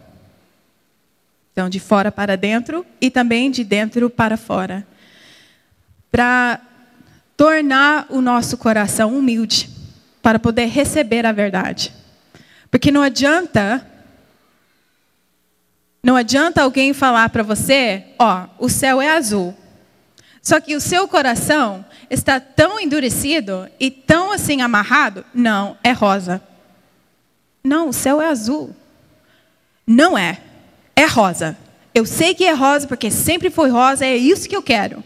Então, 1.51 1.67
de 1.67 1.79
fora 1.79 2.11
para 2.11 2.37
dentro 2.37 2.85
e 3.01 3.09
também 3.09 3.49
de 3.49 3.63
dentro 3.63 4.07
para 4.07 4.37
fora. 4.37 4.85
Para 6.11 6.61
tornar 7.35 8.05
o 8.07 8.21
nosso 8.21 8.55
coração 8.55 9.17
humilde, 9.17 9.67
para 10.21 10.37
poder 10.37 10.67
receber 10.67 11.25
a 11.25 11.31
verdade. 11.31 11.97
Porque 12.71 12.91
não 12.91 13.01
adianta 13.01 13.85
não 16.01 16.15
adianta 16.15 16.63
alguém 16.63 16.93
falar 16.93 17.29
para 17.29 17.43
você, 17.43 18.05
ó, 18.17 18.47
o 18.57 18.69
céu 18.69 19.01
é 19.01 19.09
azul. 19.09 19.55
Só 20.41 20.59
que 20.61 20.75
o 20.75 20.79
seu 20.79 21.07
coração 21.07 21.85
está 22.09 22.39
tão 22.39 22.79
endurecido 22.79 23.67
e 23.79 23.91
tão 23.91 24.31
assim 24.31 24.61
amarrado, 24.61 25.25
não, 25.33 25.77
é 25.83 25.91
rosa. 25.91 26.41
Não, 27.63 27.89
o 27.89 27.93
céu 27.93 28.21
é 28.21 28.29
azul. 28.29 28.73
Não 29.85 30.17
é. 30.17 30.39
É 30.95 31.05
rosa. 31.05 31.57
Eu 31.93 32.05
sei 32.05 32.33
que 32.33 32.45
é 32.45 32.53
rosa 32.53 32.87
porque 32.87 33.11
sempre 33.11 33.49
foi 33.49 33.69
rosa, 33.69 34.05
é 34.05 34.15
isso 34.15 34.47
que 34.47 34.55
eu 34.55 34.63
quero. 34.63 35.03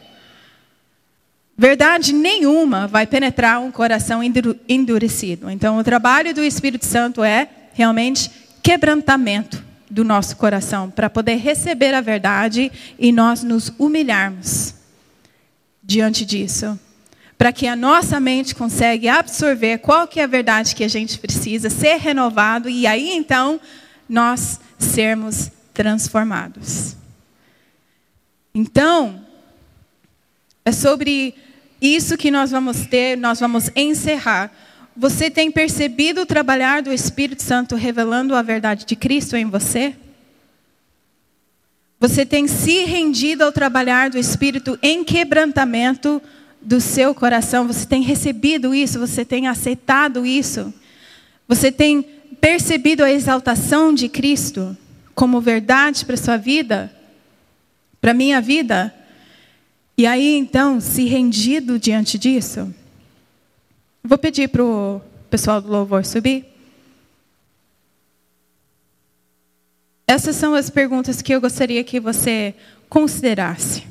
Verdade 1.57 2.13
nenhuma 2.13 2.87
vai 2.87 3.05
penetrar 3.05 3.61
um 3.61 3.71
coração 3.71 4.21
endurecido. 4.67 5.49
Então, 5.49 5.77
o 5.77 5.83
trabalho 5.83 6.33
do 6.33 6.43
Espírito 6.43 6.85
Santo 6.85 7.23
é 7.23 7.47
realmente 7.73 8.31
quebrantamento 8.61 9.63
do 9.89 10.03
nosso 10.03 10.35
coração, 10.37 10.89
para 10.89 11.07
poder 11.07 11.35
receber 11.35 11.93
a 11.93 12.01
verdade 12.01 12.71
e 12.97 13.11
nós 13.11 13.43
nos 13.43 13.71
humilharmos 13.77 14.73
diante 15.83 16.25
disso. 16.25 16.79
Para 17.37 17.51
que 17.51 17.67
a 17.67 17.75
nossa 17.75 18.19
mente 18.19 18.55
consiga 18.55 19.19
absorver 19.19 19.77
qual 19.79 20.07
que 20.07 20.19
é 20.19 20.23
a 20.23 20.27
verdade 20.27 20.73
que 20.73 20.83
a 20.83 20.87
gente 20.87 21.19
precisa, 21.19 21.69
ser 21.69 21.97
renovado 21.97 22.67
e 22.67 22.87
aí 22.87 23.11
então 23.11 23.61
nós 24.09 24.59
sermos 24.79 25.51
transformados. 25.73 26.95
Então, 28.55 29.22
é 30.65 30.71
sobre 30.71 31.35
isso 31.81 32.17
que 32.17 32.31
nós 32.31 32.51
vamos 32.51 32.85
ter, 32.85 33.17
nós 33.17 33.39
vamos 33.39 33.69
encerrar. 33.75 34.51
Você 34.95 35.29
tem 35.29 35.51
percebido 35.51 36.21
o 36.21 36.25
trabalhar 36.25 36.81
do 36.81 36.93
Espírito 36.93 37.43
Santo 37.43 37.75
revelando 37.75 38.35
a 38.35 38.41
verdade 38.41 38.85
de 38.85 38.95
Cristo 38.95 39.35
em 39.35 39.45
você? 39.45 39.95
Você 41.99 42.25
tem 42.25 42.47
se 42.47 42.83
rendido 42.85 43.43
ao 43.43 43.51
trabalhar 43.51 44.09
do 44.09 44.17
Espírito 44.17 44.77
em 44.81 45.03
quebrantamento 45.03 46.21
do 46.61 46.79
seu 46.79 47.13
coração? 47.13 47.67
Você 47.67 47.85
tem 47.85 48.01
recebido 48.01 48.73
isso? 48.73 48.99
Você 48.99 49.25
tem 49.25 49.47
aceitado 49.47 50.25
isso? 50.25 50.73
Você 51.47 51.71
tem 51.71 52.01
percebido 52.39 53.03
a 53.03 53.11
exaltação 53.11 53.93
de 53.93 54.07
Cristo 54.07 54.77
como 55.15 55.41
verdade 55.41 56.05
para 56.05 56.17
sua 56.17 56.37
vida? 56.37 56.91
Para 57.99 58.13
minha 58.13 58.39
vida? 58.39 58.93
E 59.97 60.07
aí, 60.07 60.35
então, 60.37 60.81
se 60.81 61.05
rendido 61.05 61.77
diante 61.77 62.17
disso? 62.17 62.73
Vou 64.03 64.17
pedir 64.17 64.49
para 64.49 64.63
o 64.63 64.99
pessoal 65.29 65.61
do 65.61 65.69
louvor 65.69 66.03
subir. 66.03 66.45
Essas 70.07 70.35
são 70.35 70.55
as 70.55 70.69
perguntas 70.69 71.21
que 71.21 71.33
eu 71.33 71.39
gostaria 71.39 71.83
que 71.83 71.99
você 71.99 72.55
considerasse. 72.89 73.83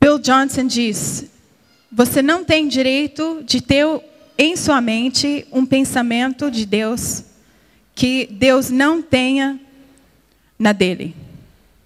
Bill 0.00 0.18
Johnson 0.18 0.66
diz: 0.66 1.26
você 1.90 2.22
não 2.22 2.44
tem 2.44 2.68
direito 2.68 3.42
de 3.44 3.60
ter 3.60 3.84
em 4.36 4.54
sua 4.54 4.80
mente 4.80 5.46
um 5.50 5.66
pensamento 5.66 6.50
de 6.50 6.64
Deus 6.64 7.24
que 7.94 8.26
Deus 8.30 8.70
não 8.70 9.02
tenha 9.02 9.60
na 10.58 10.72
dele. 10.72 11.14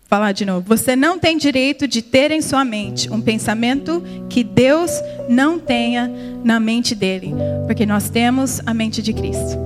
Falar 0.07 0.33
de 0.33 0.45
novo. 0.45 0.67
Você 0.69 0.95
não 0.95 1.19
tem 1.19 1.39
direito 1.39 1.89
de 1.89 2.03
ter 2.03 2.31
em 2.31 2.43
sua 2.43 2.65
mente 2.65 3.11
um 3.11 3.21
pensamento 3.21 4.03
que 4.29 4.45
Deus 4.45 4.91
não 5.29 5.59
tenha 5.59 6.11
na 6.45 6.61
mente 6.61 6.95
dele, 6.95 7.35
porque 7.67 7.87
nós 7.87 8.11
temos 8.11 8.61
a 8.67 8.75
mente 8.75 9.01
de 9.01 9.13
Cristo. 9.13 9.59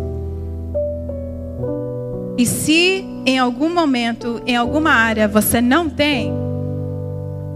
E 2.38 2.46
se 2.46 3.04
em 3.24 3.38
algum 3.38 3.72
momento, 3.72 4.40
em 4.46 4.54
alguma 4.54 4.92
área 4.92 5.26
você 5.26 5.61
não 5.61 5.88
tem, 5.90 6.32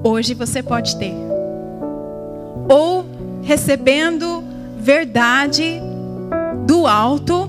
hoje 0.03 0.35
você 0.35 0.63
pode 0.63 0.97
ter. 0.97 1.15
Ou 2.69 3.07
recebendo 3.43 4.43
verdade 4.79 5.81
do 6.67 6.87
alto, 6.87 7.49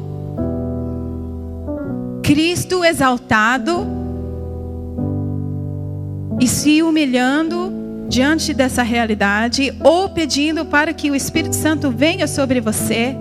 Cristo 2.32 2.86
exaltado 2.86 3.86
e 6.40 6.48
se 6.48 6.82
humilhando 6.82 8.06
diante 8.08 8.54
dessa 8.54 8.84
realidade, 8.84 9.76
ou 9.84 10.08
pedindo 10.08 10.64
para 10.64 10.94
que 10.94 11.12
o 11.12 11.16
Espírito 11.16 11.54
Santo 11.54 11.92
venha 11.92 12.28
sobre 12.28 12.62
você, 12.62 13.18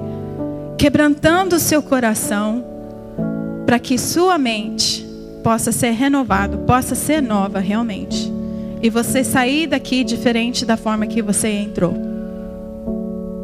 quebrantando 0.79 1.57
o 1.57 1.59
seu 1.59 1.83
coração, 1.83 2.65
para 3.67 3.81
que 3.81 3.99
sua 3.99 4.39
mente 4.39 5.05
possa 5.43 5.73
ser 5.73 5.91
renovada, 5.91 6.57
possa 6.59 6.95
ser 6.95 7.21
nova 7.21 7.59
realmente. 7.59 8.33
E 8.81 8.89
você 8.89 9.25
sair 9.25 9.67
daqui 9.67 10.05
diferente 10.05 10.65
da 10.65 10.77
forma 10.77 11.05
que 11.09 11.21
você 11.21 11.49
entrou. 11.49 11.97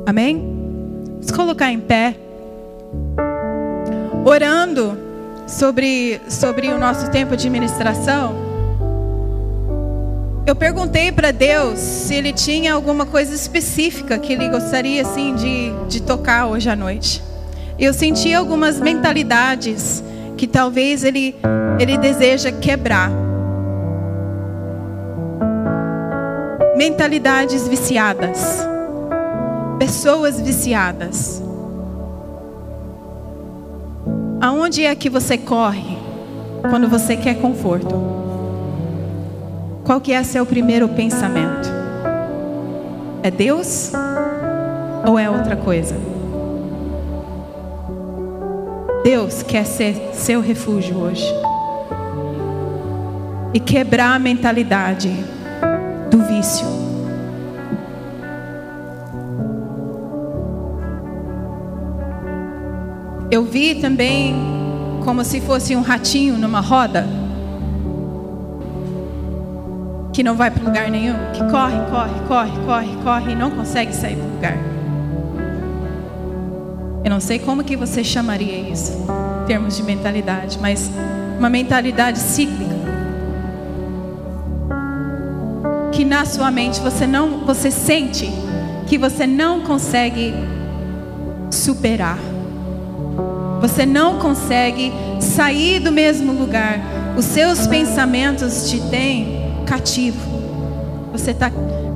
Amém? 0.07 0.37
Vamos 1.14 1.33
colocar 1.33 1.73
em 1.73 1.81
pé. 1.81 2.14
Orando 4.25 5.05
sobre, 5.47 6.20
sobre 6.28 6.68
o 6.68 6.78
nosso 6.78 7.11
tempo 7.11 7.36
de 7.36 7.49
ministração. 7.49 8.47
Eu 10.47 10.55
perguntei 10.55 11.11
para 11.11 11.32
Deus 11.32 11.78
se 11.78 12.14
Ele 12.14 12.32
tinha 12.32 12.72
alguma 12.74 13.05
coisa 13.05 13.34
específica 13.34 14.18
que 14.18 14.32
Ele 14.32 14.49
gostaria 14.49 15.03
assim 15.03 15.34
de, 15.34 15.72
de 15.88 16.03
tocar 16.03 16.47
hoje 16.47 16.70
à 16.70 16.76
noite. 16.76 17.22
Eu 17.78 17.92
senti 17.92 18.32
algumas 18.32 18.80
mentalidades 18.80 20.03
que 20.36 20.47
talvez 20.47 21.03
Ele, 21.03 21.34
Ele 21.80 21.99
deseja 21.99 22.53
quebrar. 22.53 23.11
Mentalidades 26.76 27.66
viciadas. 27.66 28.64
Pessoas 29.78 30.40
viciadas. 30.40 31.42
Aonde 34.47 34.84
é 34.84 34.94
que 34.94 35.11
você 35.11 35.36
corre 35.36 35.99
quando 36.70 36.88
você 36.88 37.16
quer 37.16 37.34
conforto? 37.40 38.01
Qual 39.82 40.01
que 40.01 40.12
é 40.12 40.22
seu 40.22 40.47
primeiro 40.47 40.88
pensamento? 40.88 41.68
É 43.24 43.30
Deus 43.32 43.90
ou 45.05 45.18
é 45.18 45.28
outra 45.28 45.57
coisa? 45.57 45.97
Deus 49.03 49.42
quer 49.42 49.66
ser 49.66 50.11
seu 50.12 50.40
refúgio 50.40 50.97
hoje. 50.97 51.26
E 53.53 53.59
quebrar 53.59 54.14
a 54.14 54.18
mentalidade 54.20 55.11
do 56.09 56.22
vício. 56.22 56.86
Eu 63.31 63.45
vi 63.45 63.74
também 63.74 64.35
como 65.05 65.24
se 65.24 65.41
fosse 65.41 65.74
um 65.74 65.83
ratinho 65.83 66.39
numa 66.39 66.61
roda 66.61 67.07
que 70.12 70.22
não 70.22 70.35
vai 70.35 70.51
para 70.51 70.64
lugar 70.64 70.91
nenhum, 70.91 71.14
que 71.35 71.41
corre, 71.51 71.77
corre, 71.91 72.14
corre, 72.27 72.51
corre, 72.64 72.97
corre 73.03 73.33
e 73.33 73.35
não 73.35 73.51
consegue 73.51 73.95
sair 73.95 74.16
do 74.16 74.22
lugar. 74.35 74.57
Eu 77.05 77.11
não 77.11 77.20
sei 77.20 77.39
como 77.39 77.62
que 77.62 77.77
você 77.77 78.03
chamaria 78.03 78.70
isso, 78.70 78.93
em 79.43 79.47
termos 79.47 79.77
de 79.77 79.83
mentalidade, 79.83 80.59
mas 80.61 80.91
uma 81.39 81.51
mentalidade 81.51 82.18
cíclica. 82.18 82.74
Que 85.93 86.05
na 86.05 86.24
sua 86.24 86.51
mente 86.51 86.81
você 86.81 87.07
não, 87.07 87.45
você 87.45 87.70
sente 87.70 88.31
que 88.87 88.97
você 88.97 89.27
não 89.27 89.61
consegue 89.61 90.33
superar. 91.51 92.18
Você 93.67 93.85
não 93.85 94.21
consegue 94.21 94.93
sair 95.19 95.81
do 95.81 95.91
mesmo 95.91 96.33
lugar. 96.33 96.79
Os 97.17 97.25
seus 97.25 97.67
pensamentos 97.67 98.71
te 98.71 98.81
têm 98.83 99.57
cativo. 99.67 100.21
Você 101.11 101.33
está 101.33 101.51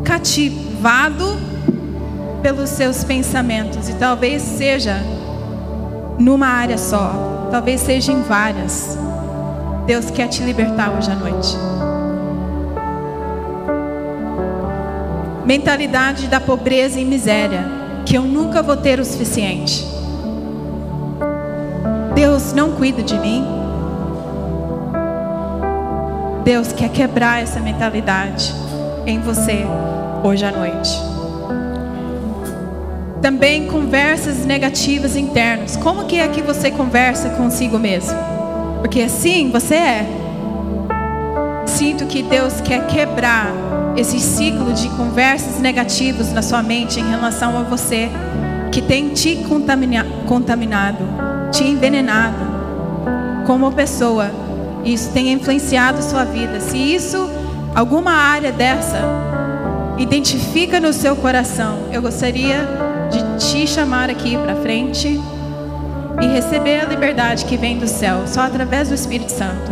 cativado 0.05 1.39
pelos 2.43 2.71
seus 2.71 3.05
pensamentos. 3.05 3.89
E 3.89 3.95
talvez 3.95 4.43
seja 4.43 5.01
numa 6.19 6.49
área 6.49 6.77
só, 6.77 7.49
talvez 7.53 7.81
seja 7.83 8.11
em 8.11 8.21
várias. 8.21 8.99
Deus 9.87 10.11
quer 10.11 10.27
te 10.27 10.43
libertar 10.43 10.91
hoje 10.91 11.09
à 11.09 11.15
noite. 11.15 11.57
Mentalidade 15.47 16.27
da 16.27 16.41
pobreza 16.41 16.99
e 16.99 17.05
miséria, 17.05 17.65
que 18.05 18.19
eu 18.19 18.23
nunca 18.23 18.61
vou 18.61 18.77
ter 18.77 18.99
o 18.99 19.05
suficiente. 19.05 20.00
Deus 22.21 22.53
não 22.53 22.73
cuida 22.73 23.03
de 23.03 23.19
mim. 23.19 23.43
Deus 26.45 26.71
quer 26.71 26.91
quebrar 26.91 27.43
essa 27.43 27.61
mentalidade 27.61 28.55
em 29.07 29.19
você 29.19 29.65
hoje 30.23 30.45
à 30.45 30.53
noite. 30.53 30.91
Também 33.23 33.69
conversas 33.69 34.45
negativas 34.45 35.17
internas. 35.17 35.77
Como 35.77 36.05
que 36.05 36.21
é 36.21 36.29
que 36.29 36.43
você 36.43 36.71
conversa 36.71 37.31
consigo 37.31 37.79
mesmo? 37.79 38.19
Porque 38.81 39.01
assim 39.01 39.51
você 39.51 39.77
é. 39.77 40.07
Sinto 41.65 42.05
que 42.05 42.23
Deus 42.23 42.61
quer 42.61 42.87
quebrar 42.87 43.51
esse 43.97 44.21
ciclo 44.21 44.75
de 44.75 44.91
conversas 44.91 45.59
negativas 45.59 46.31
na 46.35 46.43
sua 46.43 46.63
mente 46.63 47.01
em 47.01 47.09
relação 47.09 47.57
a 47.57 47.63
você, 47.63 48.11
que 48.71 48.83
tem 48.83 49.09
te 49.09 49.37
contamina 49.37 50.05
contaminado, 50.27 51.30
te 51.51 51.65
envenenado 51.65 52.51
como 53.47 53.73
pessoa 53.73 54.31
isso 54.85 55.11
tenha 55.13 55.33
influenciado 55.33 56.03
sua 56.03 56.25
vida. 56.25 56.61
Se 56.61 56.77
isso, 56.77 57.29
alguma 57.75 58.13
área 58.13 58.53
dessa, 58.53 59.01
identifica 59.99 60.81
no 60.81 60.93
seu 60.93 61.15
coração, 61.17 61.81
eu 61.93 62.01
gostaria 62.01 62.67
de 63.11 63.47
te 63.47 63.67
chamar 63.67 64.09
aqui 64.09 64.37
para 64.39 64.57
frente 64.57 65.21
e 66.21 66.27
receber 66.27 66.81
a 66.81 66.85
liberdade 66.87 67.45
que 67.45 67.57
vem 67.57 67.79
do 67.79 67.87
céu, 67.87 68.23
só 68.27 68.43
através 68.43 68.89
do 68.89 68.95
Espírito 68.95 69.33
Santo, 69.33 69.71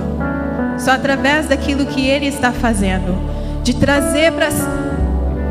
só 0.79 0.93
através 0.93 1.47
daquilo 1.47 1.87
que 1.87 2.07
Ele 2.07 2.26
está 2.26 2.53
fazendo, 2.53 3.14
de 3.62 3.74
trazer 3.74 4.33
para 4.33 4.49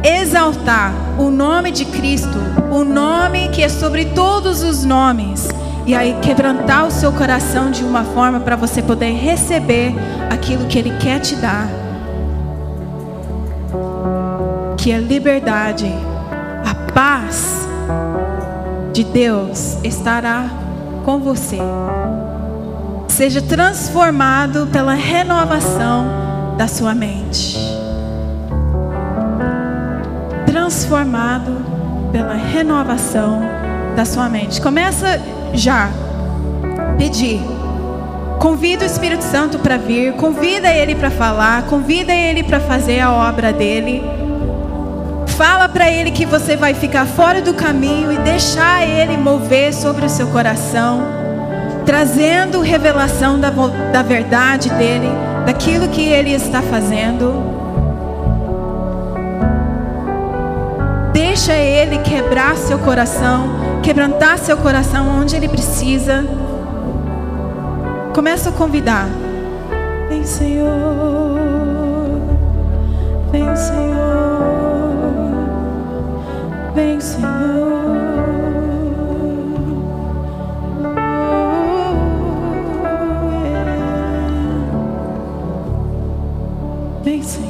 exaltar 0.03 0.93
o 1.17 1.29
nome 1.29 1.71
de 1.71 1.85
Cristo, 1.85 2.37
o 2.71 2.83
nome 2.83 3.49
que 3.49 3.63
é 3.63 3.69
sobre 3.69 4.05
todos 4.05 4.63
os 4.63 4.83
nomes 4.83 5.47
e 5.87 5.95
aí 5.95 6.17
quebrantar 6.21 6.85
o 6.85 6.91
seu 6.91 7.13
coração 7.13 7.71
de 7.71 7.81
uma 7.81 8.03
forma 8.03 8.41
para 8.41 8.57
você 8.57 8.81
poder 8.81 9.13
receber 9.13 9.95
aquilo 10.29 10.65
que 10.65 10.77
Ele 10.77 10.91
quer 10.97 11.21
te 11.21 11.33
dar. 11.37 11.69
Que 14.75 14.91
a 14.91 14.99
liberdade, 14.99 15.89
a 16.65 16.91
paz 16.91 17.65
de 18.91 19.05
Deus 19.05 19.77
estará 19.81 20.49
com 21.05 21.19
você. 21.19 21.57
Seja 23.07 23.41
transformado 23.41 24.67
pela 24.67 24.93
renovação 24.93 26.05
da 26.57 26.67
sua 26.67 26.93
mente. 26.93 27.57
Transformado 30.45 31.65
pela 32.11 32.33
renovação 32.33 33.41
da 33.95 34.03
sua 34.03 34.27
mente. 34.27 34.59
Começa 34.59 35.36
já 35.53 35.89
pedir. 36.97 37.41
Convida 38.39 38.83
o 38.83 38.87
Espírito 38.87 39.23
Santo 39.23 39.59
para 39.59 39.77
vir, 39.77 40.13
convida 40.13 40.69
ele 40.69 40.95
para 40.95 41.09
falar, 41.09 41.63
convida 41.63 42.13
ele 42.13 42.43
para 42.43 42.59
fazer 42.59 42.99
a 42.99 43.11
obra 43.11 43.51
dele. 43.51 44.03
Fala 45.37 45.67
para 45.69 45.91
ele 45.91 46.11
que 46.11 46.25
você 46.25 46.55
vai 46.55 46.73
ficar 46.73 47.05
fora 47.05 47.41
do 47.41 47.53
caminho 47.53 48.11
e 48.11 48.17
deixar 48.17 48.87
ele 48.87 49.17
mover 49.17 49.73
sobre 49.73 50.05
o 50.05 50.09
seu 50.09 50.27
coração, 50.27 51.01
trazendo 51.85 52.61
revelação 52.61 53.39
da, 53.39 53.49
da 53.49 54.01
verdade 54.01 54.69
dele, 54.71 55.09
daquilo 55.45 55.87
que 55.89 56.01
ele 56.01 56.33
está 56.33 56.61
fazendo. 56.61 57.55
Deixa 61.13 61.53
ele 61.53 61.99
quebrar 61.99 62.55
seu 62.55 62.79
coração, 62.79 63.56
quebrantar 63.83 64.37
seu 64.37 64.57
coração 64.57 65.07
onde 65.19 65.35
ele 65.35 65.47
precisa. 65.47 66.25
Começa 68.13 68.49
a 68.49 68.51
convidar. 68.51 69.07
Vem, 70.09 70.23
Senhor. 70.23 71.37
Vem, 73.31 73.55
Senhor. 73.55 73.87
Vem, 76.73 76.99
Senhor. 76.99 77.27
Oh. 80.95 81.13
Vem, 87.03 87.21
Senhor. 87.21 87.46